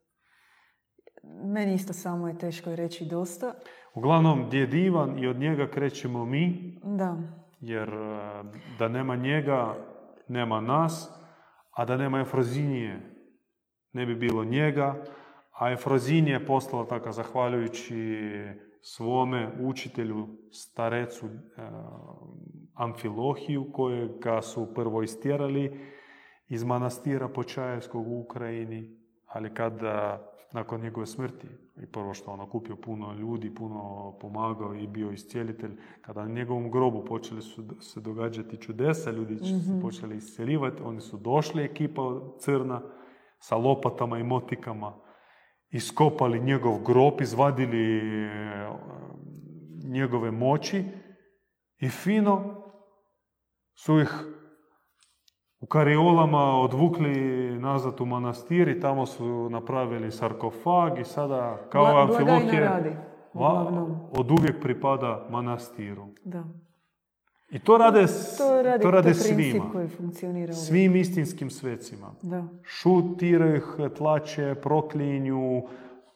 [1.45, 3.53] meni isto samo je teško reći dosta.
[3.95, 6.77] Uglavnom, gdje je divan i od njega krećemo mi.
[6.83, 7.17] Da.
[7.59, 8.43] Jer e,
[8.79, 9.75] da nema njega,
[10.27, 11.19] nema nas,
[11.71, 13.13] a da nema Efrozinije,
[13.93, 15.03] ne bi bilo njega.
[15.53, 18.27] A Efrozin je postala taka zahvaljujući
[18.81, 21.29] svome učitelju, starecu e,
[22.73, 25.79] Amfilohiju, kojega su prvo istjerali
[26.47, 28.97] iz manastira Počajevskog u Ukrajini,
[29.27, 31.47] ali kada nakon njegove smrti
[31.83, 36.71] i prvo što on okupio puno ljudi, puno pomagao i bio iscijelitelj, kada na njegovom
[36.71, 39.81] grobu počeli su se događati čudesa, ljudi su mhm.
[39.81, 42.81] počeli iscijeljivati, oni su došli ekipa crna
[43.39, 45.02] sa lopatama i motikama,
[45.73, 48.69] iskopali njegov grob, izvadili e,
[49.83, 50.83] njegove moći
[51.79, 52.63] i fino
[53.75, 54.09] su ih
[55.59, 57.15] u kariolama odvukli
[57.59, 62.69] nazad u manastir i tamo su napravili sarkofag i sada kao amfilohije
[64.11, 66.07] od uvijek pripada manastiru.
[66.23, 66.43] Da.
[67.53, 68.05] I to rade,
[68.37, 69.71] to rade, to rade svima.
[69.71, 72.15] Koji funkcionira svim istinskim svecima.
[72.21, 72.43] Da.
[72.63, 75.61] Šutiraju ih, tlače, proklinju,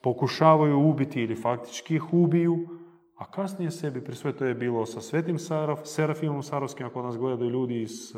[0.02, 2.58] pokušavaju ubiti ili faktički ih ubiju,
[3.16, 7.18] a kasnije sebi, pri sve to je bilo sa svetim Saraf, Serafimom Sarovskim, ako nas
[7.18, 8.14] gledaju ljudi iz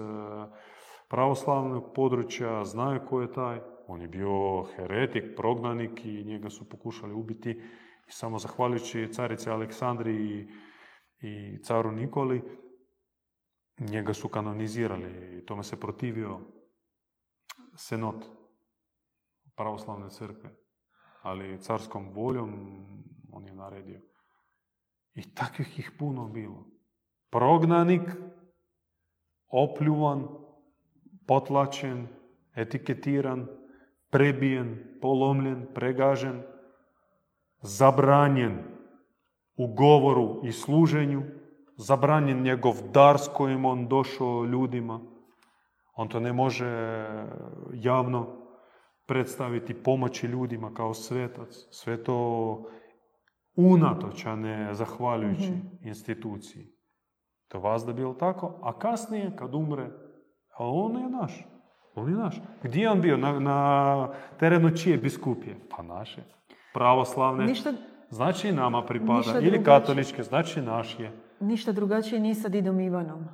[1.10, 3.60] pravoslavnog područja, znaju ko je taj.
[3.88, 7.52] On je bio heretik, prognanik i njega su pokušali ubiti.
[8.08, 10.48] I samo zahvaljujući carice Aleksandri i,
[11.22, 12.42] i caru Nikoli,
[13.80, 16.40] njega su kanonizirali i tome se protivio
[17.76, 18.26] senot
[19.56, 20.50] pravoslavne crkve.
[21.22, 22.52] Ali carskom voljom
[23.32, 24.02] on je naredio.
[25.14, 26.66] I takvih ih puno bilo.
[27.30, 28.02] Prognanik,
[29.48, 30.28] opljuvan,
[31.28, 32.08] potlačen,
[32.56, 33.48] etiketiran,
[34.10, 36.44] prebijen, polomljen, pregažen,
[37.62, 38.64] zabranjen
[39.56, 41.24] u govoru i služenju,
[41.80, 45.00] zabranjen njegov dar s kojim on došao ljudima.
[45.96, 47.06] On to ne može
[47.74, 48.28] javno
[49.06, 51.68] predstaviti pomoći ljudima kao svetac.
[51.72, 52.70] Sve to
[53.56, 56.68] unatoč, a ne zahvaljujući instituciji.
[57.48, 59.90] To vas da bilo tako, a kasnije kad umre,
[60.58, 61.48] a on je naš.
[61.96, 62.42] On je naš.
[62.64, 63.18] Gdje je on bio?
[63.18, 64.10] Na, na
[64.40, 65.60] terenu čije biskupije?
[65.70, 66.24] Pa naše.
[66.74, 67.46] Pravoslavne.
[67.46, 67.74] Ništa,
[68.10, 69.18] Znači nama pripada.
[69.18, 71.29] Ništa Ili katoličke, znači naš je.
[71.42, 73.28] Ništa drugačije nije sa Didom Ivanom.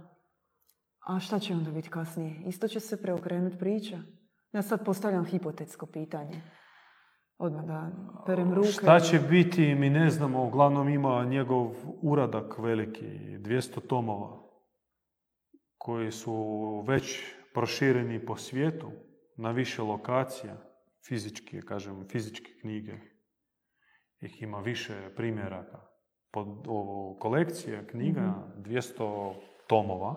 [1.05, 2.43] A šta će onda biti kasnije?
[2.47, 3.97] Isto će se preokrenuti priča.
[4.51, 6.41] Ja sad postavljam hipotetsko pitanje.
[7.37, 7.91] Odmah da
[8.25, 8.67] perem ruke.
[8.67, 14.45] Šta će biti, mi ne znamo, uglavnom ima njegov uradak veliki, 200 tomova,
[15.77, 16.35] koji su
[16.87, 17.21] već
[17.53, 18.91] prošireni po svijetu,
[19.37, 20.57] na više lokacija,
[21.07, 22.93] fizički, kažem, fizičke knjige.
[24.21, 25.94] Ih ima više primjeraka.
[26.35, 29.33] Pod ovo, kolekcija knjiga, 200
[29.67, 30.15] tomova,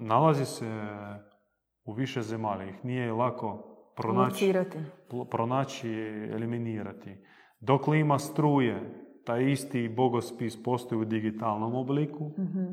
[0.00, 0.86] nalazi se
[1.84, 2.64] u više zemalja.
[2.64, 3.64] Ih nije lako
[3.96, 4.46] pronaći
[5.30, 5.90] pronaći,
[6.32, 7.16] eliminirati.
[7.60, 12.64] Dok li ima struje, taj isti bogospis postoji u digitalnom obliku, Mhm.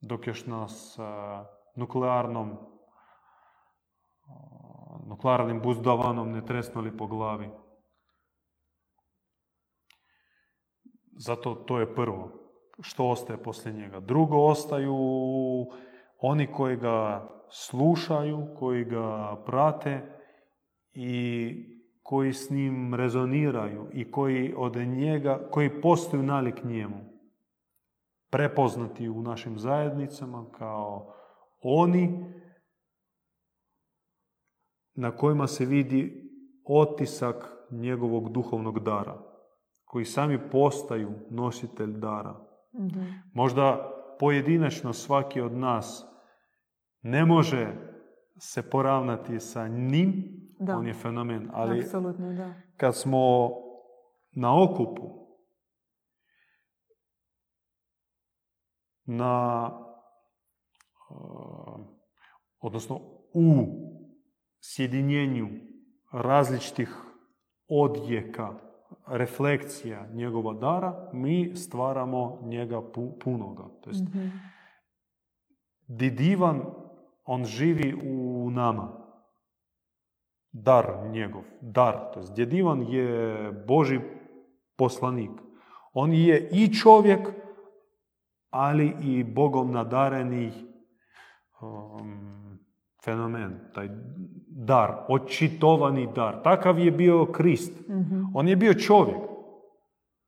[0.00, 1.44] dok još nas a,
[1.76, 2.56] nuklearnom a,
[5.06, 7.50] nuklearnim buzdavanom ne tresnuli po glavi.
[11.12, 12.32] Zato to je prvo.
[12.80, 14.00] Što ostaje poslije njega?
[14.00, 14.96] Drugo, ostaju
[16.18, 20.00] oni koji ga slušaju, koji ga prate
[20.94, 21.54] i
[22.02, 26.96] koji s njim rezoniraju i koji od njega, koji postaju nalik njemu.
[28.30, 31.14] Prepoznati u našim zajednicama kao
[31.60, 32.24] oni
[34.94, 36.30] na kojima se vidi
[36.64, 39.31] otisak njegovog duhovnog dara,
[39.92, 42.34] koji sami postaju nositelj dara.
[42.74, 43.00] Mhm.
[43.34, 46.04] Možda pojedinačno svaki od nas
[47.02, 47.74] ne može
[48.38, 50.76] se poravnati sa njim, Da.
[50.76, 52.54] on je fenomen, ali Apsolutno, da.
[52.76, 53.50] kad smo
[54.32, 55.02] na okupu,
[59.04, 59.66] na,
[61.10, 61.80] uh,
[62.60, 63.00] odnosno
[63.34, 63.66] u
[64.60, 65.48] sjedinjenju
[66.12, 66.96] različitih
[67.68, 68.71] odjeka,
[69.06, 73.64] reflekcija njegova dara, mi stvaramo njega pu- punoga.
[73.80, 74.26] To jest, Mhm.
[75.88, 76.62] Didivan,
[77.24, 78.98] on živi u nama.
[80.52, 82.10] Dar njegov, dar.
[82.14, 83.36] To jest, djedivan je
[83.66, 84.00] Boži
[84.76, 85.30] poslanik.
[85.92, 87.28] On je i čovjek,
[88.50, 90.52] ali i Bogom nadareni
[91.60, 92.41] um,
[93.04, 93.88] fenomen, taj
[94.48, 96.42] dar, očitovani dar.
[96.42, 97.88] Takav je bio Krist.
[97.88, 98.22] Mhm.
[98.34, 99.18] On je bio čovjek.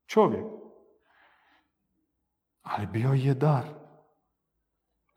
[0.06, 0.44] Čovjek.
[2.62, 3.64] Ali bio je dar.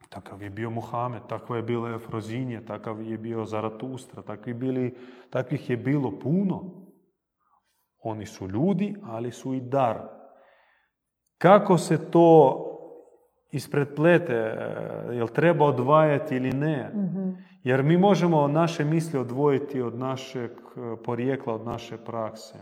[0.10, 4.98] Takav je bio Muhamed, takva je bila Efrozinje, takav je bio Zaratustra, takvi bili,
[5.30, 6.88] takvih je bilo puno.
[8.04, 10.08] Oni su ljudi, ali su i dar.
[11.38, 12.64] Kako se to
[13.52, 16.92] ispreplete, e, jel treba odvajati ili ne?
[16.94, 17.30] Mhm.
[17.64, 22.60] Jer mi možemo naše misli odvojiti od našeg e, porijekla, od naše prakse.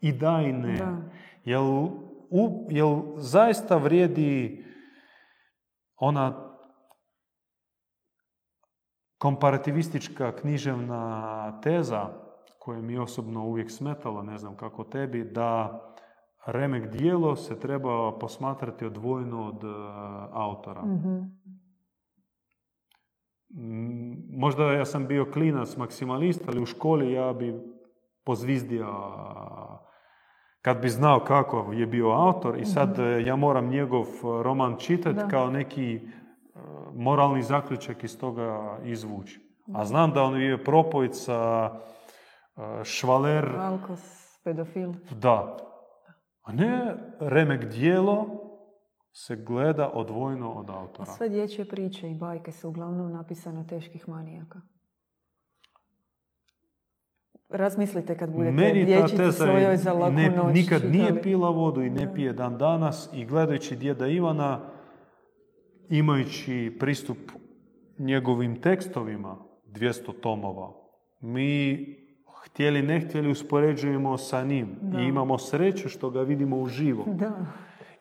[0.00, 0.76] I da i ne.
[0.76, 0.96] Da.
[1.44, 1.84] Jel,
[2.30, 4.64] u, jel zaista vrijedi
[5.96, 6.56] ona
[9.18, 12.08] komparativistička književna teza
[12.58, 15.80] koja mi osobno uvijek smetala, ne znam kako tebi, da
[16.46, 19.68] remek dijelo se treba posmatrati odvojeno od e,
[20.32, 20.82] autora.
[20.82, 21.18] Mhm.
[23.50, 27.54] Mm, Možda ja sam bio klinac maksimalist, ali u školi ja bi
[28.24, 28.86] pozvizdio
[30.62, 34.76] kad bi znao kako je bio autor i sad e, ja moram njegov e, roman
[34.78, 36.00] čitati kao neki
[36.94, 39.40] moralni zaključak iz toga izvući.
[39.74, 40.58] A znam da on je e,
[42.84, 44.00] švaler, Alkos,
[44.44, 44.92] pedofil.
[45.10, 45.65] da.
[46.46, 48.26] A ne remek dijelo
[49.12, 51.12] se gleda odvojeno od autora.
[51.12, 54.60] sve dječje priče i bajke su uglavnom napisane teških manijaka.
[57.48, 61.22] Razmislite kad budete Meni dječici svojoj za laku ne, noć nikad nije čitali.
[61.22, 64.70] pila vodu i ne pije dan danas i gledajući djeda Ivana,
[65.88, 67.18] imajući pristup
[67.98, 69.36] njegovim tekstovima,
[69.66, 70.72] 200 tomova,
[71.20, 72.05] mi
[72.56, 75.00] htjeli ne htjeli uspoređujemo sa njim Da.
[75.00, 77.04] i imamo sreću što ga vidimo uživo.
[77.06, 77.32] Da.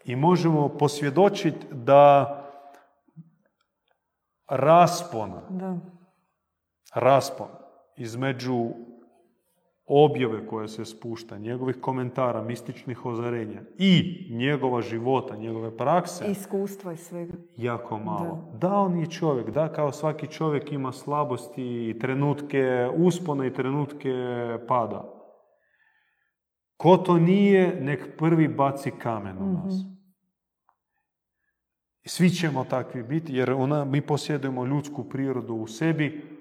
[0.06, 2.42] I možemo posvjedočiti da
[4.50, 5.78] raspon Da.
[6.94, 7.48] raspon
[7.98, 8.70] između
[9.88, 16.98] objave koje se spušta, njegovih komentara, mističnih ozarenja i njegova života, njegove prakse, Iskustva i
[16.98, 17.34] svega.
[17.58, 18.54] jako malo.
[18.54, 18.74] Da.
[18.74, 24.14] on je čovjek, da, kao svaki čovjek ima slabosti i trenutke uspona i trenutke
[24.68, 25.12] pada.
[26.78, 29.74] Ko to nije, nek prvi baci kamen u nas.
[32.08, 36.36] Svi ćemo takvi biti, jer ona, mi posjedujemo ljudsku prirodu u sebi,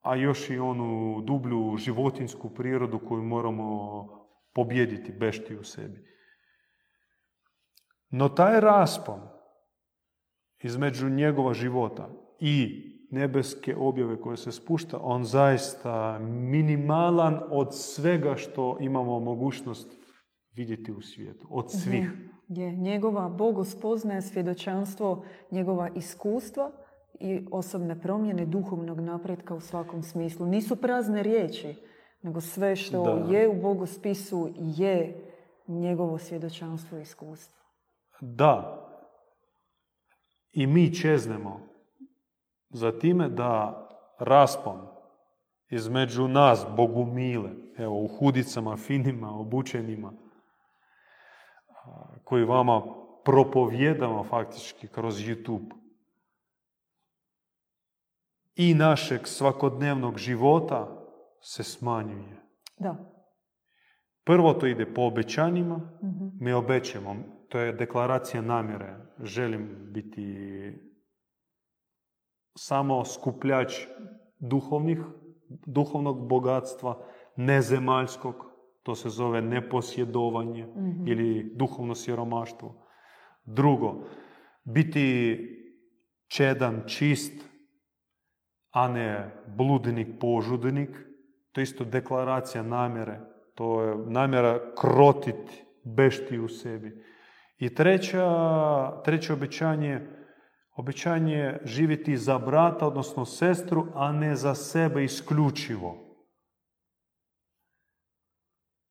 [0.00, 4.08] a još i onu dublju životinsku prirodu koju moramo
[4.54, 6.08] pobjediti, bešti u sebi.
[8.10, 9.20] No taj raspon
[10.62, 12.08] između njegova života
[12.40, 19.96] i nebeske objave koje se spušta, on zaista minimalan od svega što imamo mogućnost
[20.54, 21.46] vidjeti u svijetu.
[21.50, 22.10] Od svih.
[22.48, 26.72] Je, njegova bogospoznaja, svjedočanstvo, njegova iskustva
[27.20, 30.46] i osobne promjene duhovnog napretka u svakom smislu.
[30.46, 31.74] Nisu prazne riječi,
[32.22, 35.24] nego sve što je u bogospisu je
[35.66, 37.64] njegovo svjedočanstvo i iskustvo.
[38.20, 38.84] Da.
[40.52, 41.60] I mi čeznemo
[42.70, 43.84] za time da
[44.18, 44.80] raspon
[45.70, 50.12] između nas, bogumile, evo u hudicama, finima, obučenima,
[52.24, 52.82] koji vama
[53.24, 55.70] propovjedamo faktički kroz YouTube,
[58.58, 61.06] i našeg svakodnevnog života
[61.40, 62.42] se smanjuje.
[62.78, 62.96] Da.
[64.24, 65.76] Prvo to ide po obećanjima.
[65.76, 67.16] mm Mi obećamo,
[67.48, 68.96] to je deklaracija namjere.
[69.22, 70.26] Želim biti
[72.58, 73.86] samo skupljač
[74.38, 74.98] duhovnih,
[75.66, 77.06] duhovnog bogatstva,
[77.36, 78.34] nezemaljskog,
[78.82, 82.86] to se zove neposjedovanje mm ili duhovno siromaštvo.
[83.44, 84.04] Drugo,
[84.64, 85.38] biti
[86.28, 87.47] čedan, čist,
[88.70, 90.90] a ne bludnik, požudnik.
[91.52, 93.20] To je isto deklaracija namjere.
[93.54, 97.04] To je namjera krotiti, bešti u sebi.
[97.58, 100.00] I treća, treće obećanje,
[100.76, 106.08] obećanje živjeti za brata, odnosno sestru, a ne za sebe isključivo.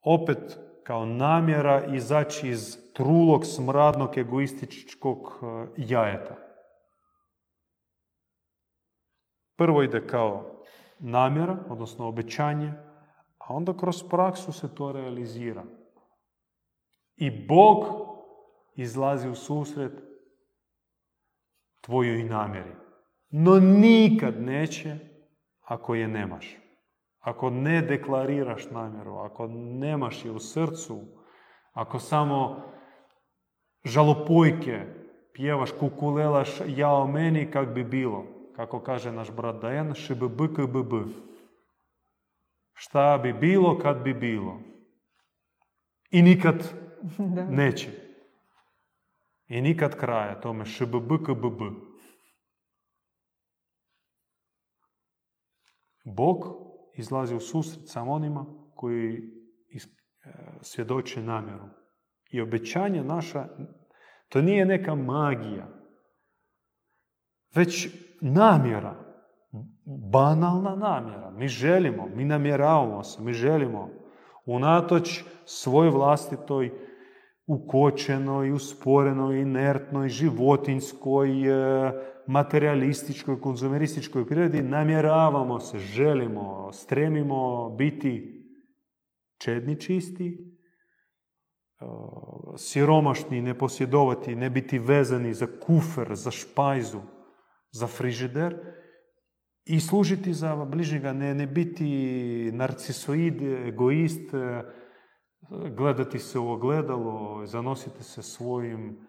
[0.02, 6.47] Opet kao namjera izaći iz trulog, smradnog, egoističkog eh, jajeta.
[9.58, 10.64] Prvo ide kao
[11.00, 12.74] namjera, odnosno obećanje,
[13.38, 15.64] a onda kroz praksu se to realizira.
[17.16, 17.86] I Bog
[18.76, 19.92] izlazi u susret
[21.82, 22.76] tvojoj namjeri.
[23.30, 24.98] No nikad neće
[25.62, 26.58] ako je nemaš.
[27.20, 29.48] Ako ne deklariraš namjeru, ako
[29.80, 31.00] nemaš je u srcu,
[31.74, 32.64] ako samo
[33.84, 34.86] žalopojke
[35.34, 40.94] pjevaš, kukulelaš jao meni kak bi bilo, kako kaže naš brat Dajan, šbbkbb.
[42.74, 44.60] Šta bi bilo kad bi bilo.
[46.10, 46.74] I nikad
[47.50, 47.92] neće.
[49.48, 51.62] I nikad kraja tome šbbkbb.
[56.06, 56.46] Bog
[56.94, 59.22] izlazi u susret samo onima koji
[60.62, 61.66] svjedoče namjeru.
[62.32, 63.48] I obećanje naša,
[64.30, 65.68] to nije neka magija.
[67.56, 67.88] Već
[68.22, 68.96] namjera,
[70.12, 71.32] banalna namjera.
[71.32, 73.90] Mi želimo, mi namjeravamo se, mi želimo
[74.46, 76.72] unatoč svoj vlastitoj
[77.48, 81.92] ukočenoj, usporenoj, inertnoj, životinskoj, e,
[82.28, 88.44] materialističkoj, konzumerističkoj prirodi, namjeravamo se, želimo, stremimo biti
[89.38, 90.58] čedni čisti,
[91.80, 91.86] e,
[92.58, 97.00] siromašni, ne posjedovati, ne biti vezani za kufer, za špajzu,
[97.78, 98.56] za frižider
[99.66, 104.64] i služiti za bližnjega, ne, ne biti narcisoid, egoist, e,
[105.76, 109.08] gledati se u ogledalo, zanositi se svojim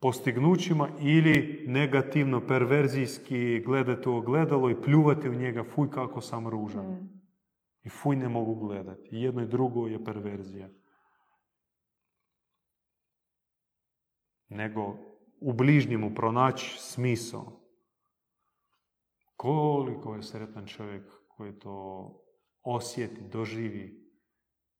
[0.00, 6.86] postignućima ili negativno, perverzijski gledati u ogledalo i pljuvati u njega, fuj kako sam ružan.
[6.86, 7.20] Mm.
[7.82, 9.08] I fuj ne mogu gledati.
[9.12, 10.68] Jedno i drugo je perverzija.
[14.48, 15.09] Nego
[15.40, 17.60] u bližnjemu pronaći smisao.
[19.36, 22.16] Koliko je sretan čovjek koji to
[22.62, 24.10] osjeti, doživi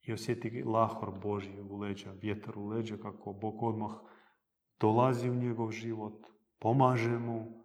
[0.02, 3.90] i osjeti lahor Božji u leđa, vjetar u leđa, kako Bog odmah
[4.80, 6.26] dolazi u njegov život,
[6.58, 7.64] pomaže mu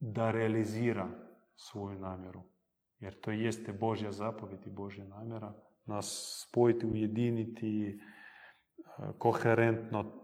[0.00, 1.08] da realizira
[1.56, 2.42] svoju namjeru.
[2.98, 5.54] Jer to jeste Božja zapovjed i Božja namjera.
[5.84, 8.00] Nas spojiti, ujediniti,
[9.18, 10.22] koherentno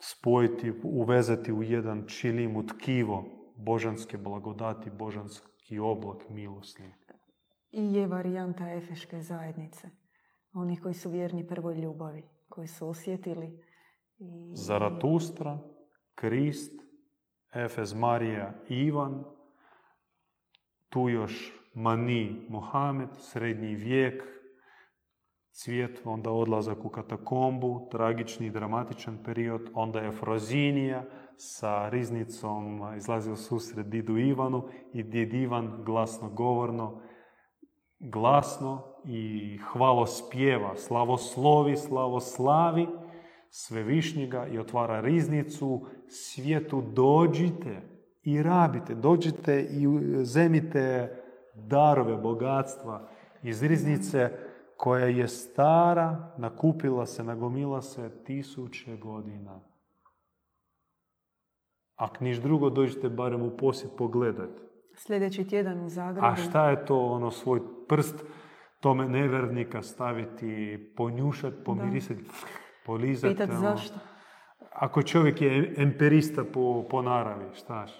[0.00, 3.24] spojiti, uvezati u jedan čilim, u tkivo
[3.56, 6.94] božanske blagodati, božanskih i oblak milosni.
[7.70, 9.90] I je varijanta efeške zajednice.
[10.52, 13.64] Oni koji su vjerni prvoj ljubavi, koji su osjetili.
[14.18, 14.52] I...
[14.54, 15.58] Zaratustra,
[16.14, 16.72] Krist,
[17.54, 19.24] Efez Marija Ivan,
[20.88, 24.22] tu još Mani Mohamed, srednji vijek,
[25.58, 31.04] cvijet, onda odlazak u katakombu, tragični i dramatičan period, onda je Frozinija
[31.36, 37.00] sa riznicom izlazi u susret Didu Ivanu i Did Ivan glasno govorno,
[38.00, 42.86] glasno i hvalo spjeva, slavoslovi, slavoslavi
[43.50, 47.82] svevišnjega i otvara riznicu, svijetu dođite
[48.22, 49.86] i rabite, dođite i
[50.24, 51.16] zemite
[51.54, 53.08] darove, bogatstva.
[53.42, 54.30] Iz riznice
[54.78, 59.60] koja je stara, nakupila se, nagomila se tisuće godina.
[61.96, 64.62] Ako niš drugo, dođite barem u posjet pogledati.
[64.94, 66.26] Sljedeći tjedan u Zagrebu.
[66.26, 68.24] A šta je to ono svoj prst
[68.80, 72.24] tome nevernika staviti, ponjušati, pomirisati,
[72.86, 73.34] polizati.
[73.34, 73.60] Pitat ono.
[73.60, 73.98] zašto?
[74.72, 77.92] Ako čovjek je emperista po, po naravi, štaš?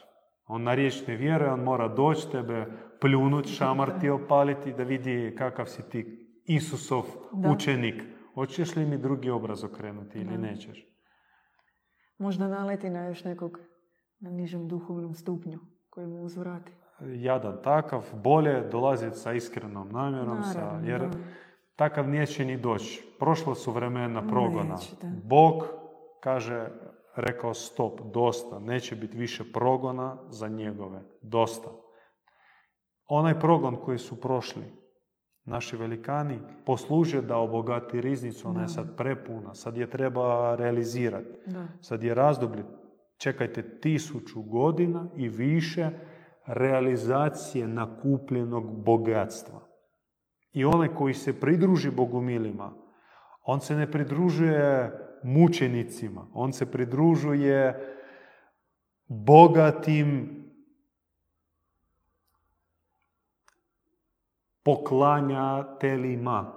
[0.46, 2.66] On na riječ ne vjeruje, on mora doći tebe,
[3.00, 6.17] pljunut, šamar ti opaliti da vidi kakav si ti
[6.48, 7.50] Isusov Da.
[7.50, 8.02] učenik.
[8.34, 10.36] Hoćeš li mi drugi obraz okrenuti ili Da.
[10.36, 10.86] nećeš?
[12.18, 13.58] Možda naleti na još nekog
[14.20, 15.58] na nižem duhovnom stupnju
[15.90, 16.72] koji mu uzvrati.
[17.00, 21.10] Jadan takav, bolje dolaziti sa iskrenom namjerom, sa, jer da.
[21.76, 23.04] takav neće ni doći.
[23.18, 24.74] Prošla su vremena progona.
[24.74, 24.96] Neće.
[25.24, 25.62] Bog
[26.20, 26.68] kaže,
[27.16, 31.70] rekao stop, dosta, neće biti više progona za njegove, dosta.
[33.06, 34.62] Onaj progon koji su prošli,
[35.48, 41.28] naši velikani, posluže da obogati riznicu, ona je sad prepuna, sad je treba realizirati.
[41.46, 41.66] Da.
[41.80, 42.64] Sad je razdoblje,
[43.16, 45.90] čekajte tisuću godina i više
[46.46, 49.60] realizacije nakupljenog bogatstva.
[50.52, 52.72] I onaj koji se pridruži bogumilima,
[53.42, 54.92] on se ne pridružuje
[55.22, 57.94] mučenicima, on se pridružuje
[59.08, 60.37] bogatim
[64.68, 66.52] poklanjateljima,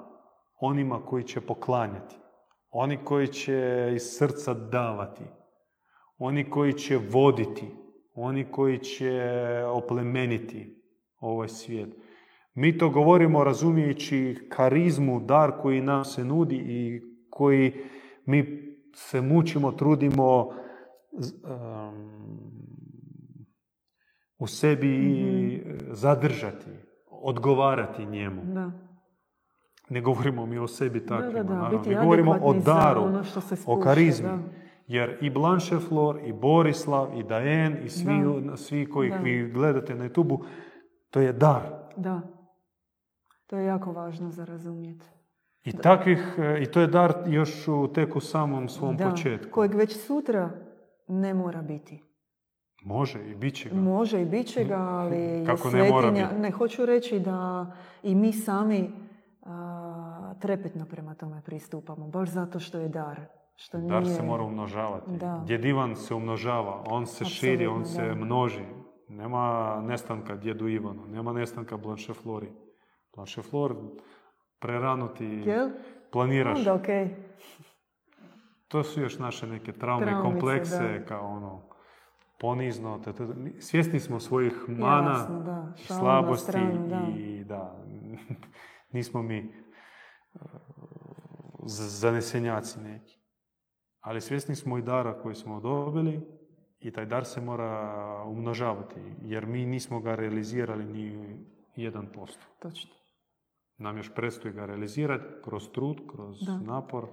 [0.59, 2.15] onima koji će poklanjati,
[2.69, 5.23] oni koji će iz srca davati,
[6.17, 7.67] oni koji će voditi,
[8.13, 9.21] oni koji će
[9.67, 10.83] oplemeniti
[11.19, 11.89] ovaj svijet.
[12.53, 17.73] Mi to govorimo razumijeći karizmu, dar koji nam se nudi i koji
[18.25, 18.61] mi
[18.95, 20.53] se mučimo, trudimo um,
[24.37, 26.90] u sebi zadržati,
[27.23, 28.41] odgovarati njemu.
[28.45, 28.71] Da.
[29.89, 33.53] Ne govorimo mi o sebi takvima, da, da, Mi govorimo o daru, ono što se
[33.53, 34.27] o spušta, karizmi.
[34.27, 34.37] da.
[34.87, 38.13] Jer i Blanche Flor, i Borislav, i Daen, i svi,
[38.55, 40.43] svi kojih vi gledate na youtube
[41.09, 41.61] to je dar.
[41.95, 42.21] Da.
[43.47, 45.05] To je jako važno za razumjeti.
[45.63, 49.51] I takvih, e, i to je dar još u tek u samom svom Da, početku.
[49.51, 50.49] kojeg već sutra
[51.07, 52.03] ne mora biti.
[52.81, 53.75] Može i bit će ga.
[53.75, 55.43] Može i bit će ga, ali je
[55.73, 56.27] ne mora svetinja.
[56.27, 56.41] biti?
[56.41, 57.71] Ne, hoću reći da
[58.03, 58.91] i mi sami
[59.43, 63.21] a, trepetno prema tome pristupamo, baš zato što je dar.
[63.55, 64.15] Što Dar nije...
[64.15, 65.11] se mora umnožavati.
[65.11, 65.43] Da.
[65.45, 68.63] Djed Ivan se umnožava, on se širi, on se množi.
[69.07, 72.51] Nema nestanka djedu Ivanu, nema nestanka Blanche Flori.
[73.15, 73.75] Blanche Flor,
[74.59, 75.69] prerano ti Jel?
[76.11, 76.57] planiraš.
[76.57, 77.15] Onda okej.
[78.67, 81.05] To su još naše neke traume, Traumice, komplekse, da.
[81.05, 81.61] kao ono,
[82.41, 83.01] ponizno.
[83.59, 85.73] svjesni smo svojih mana, Jasno, da.
[85.75, 87.07] Slabosti stranu, da.
[87.17, 87.85] i da,
[88.93, 89.53] nismo mi
[90.33, 90.41] uh,
[91.65, 93.19] zanesenjaci neki.
[93.99, 96.21] Ali svjesni smo i dara koji smo dobili
[96.79, 101.37] i taj dar se mora umnožavati, jer mi nismo ga realizirali ni
[101.77, 102.27] 1%.
[102.59, 102.91] Točno.
[103.77, 106.57] Nam još predstoji ga realizirati kroz trud, kroz Da.
[106.57, 107.07] napor.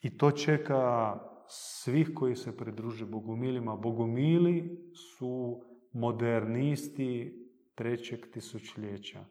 [0.00, 1.14] I to čeka
[1.48, 3.76] svih koji se pridruže bogumilima.
[3.76, 5.62] Bogumili su
[5.92, 7.38] modernisti
[7.74, 9.24] trećeg tisućljeća.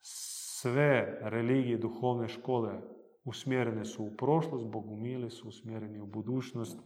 [0.00, 2.80] Sve religije, duhovne škole
[3.24, 6.80] usmjerene su u prošlost, bogumili su usmjereni u budućnost.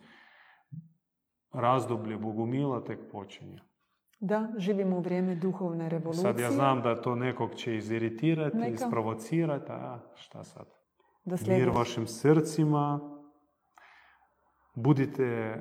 [1.52, 3.58] Razdoblje bogumila tek počinje.
[4.20, 6.22] Da, živimo u vrijeme duhovne revolucije.
[6.22, 8.74] Sad ja znam da to nekog će iziritirati, Neka.
[8.74, 10.66] isprovocirati, a šta sad?
[11.24, 13.00] Do Mir vašim srcima,
[14.76, 15.58] budite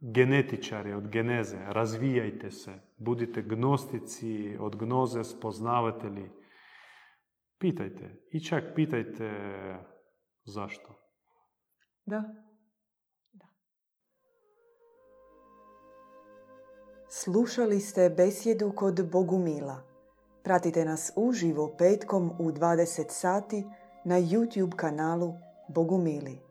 [0.00, 6.30] genetičari od geneze, razvijajte se, budite gnostici od gnoze, spoznavatelji.
[7.58, 9.30] Pitajte i čak pitajte
[10.44, 10.94] zašto.
[12.06, 12.22] Da.
[17.08, 19.82] Slušali ste besjedu kod Bogumila.
[20.42, 23.64] Pratite nas uživo petkom u 20 sati
[24.04, 25.34] na YouTube kanalu
[25.68, 26.49] Bogumili.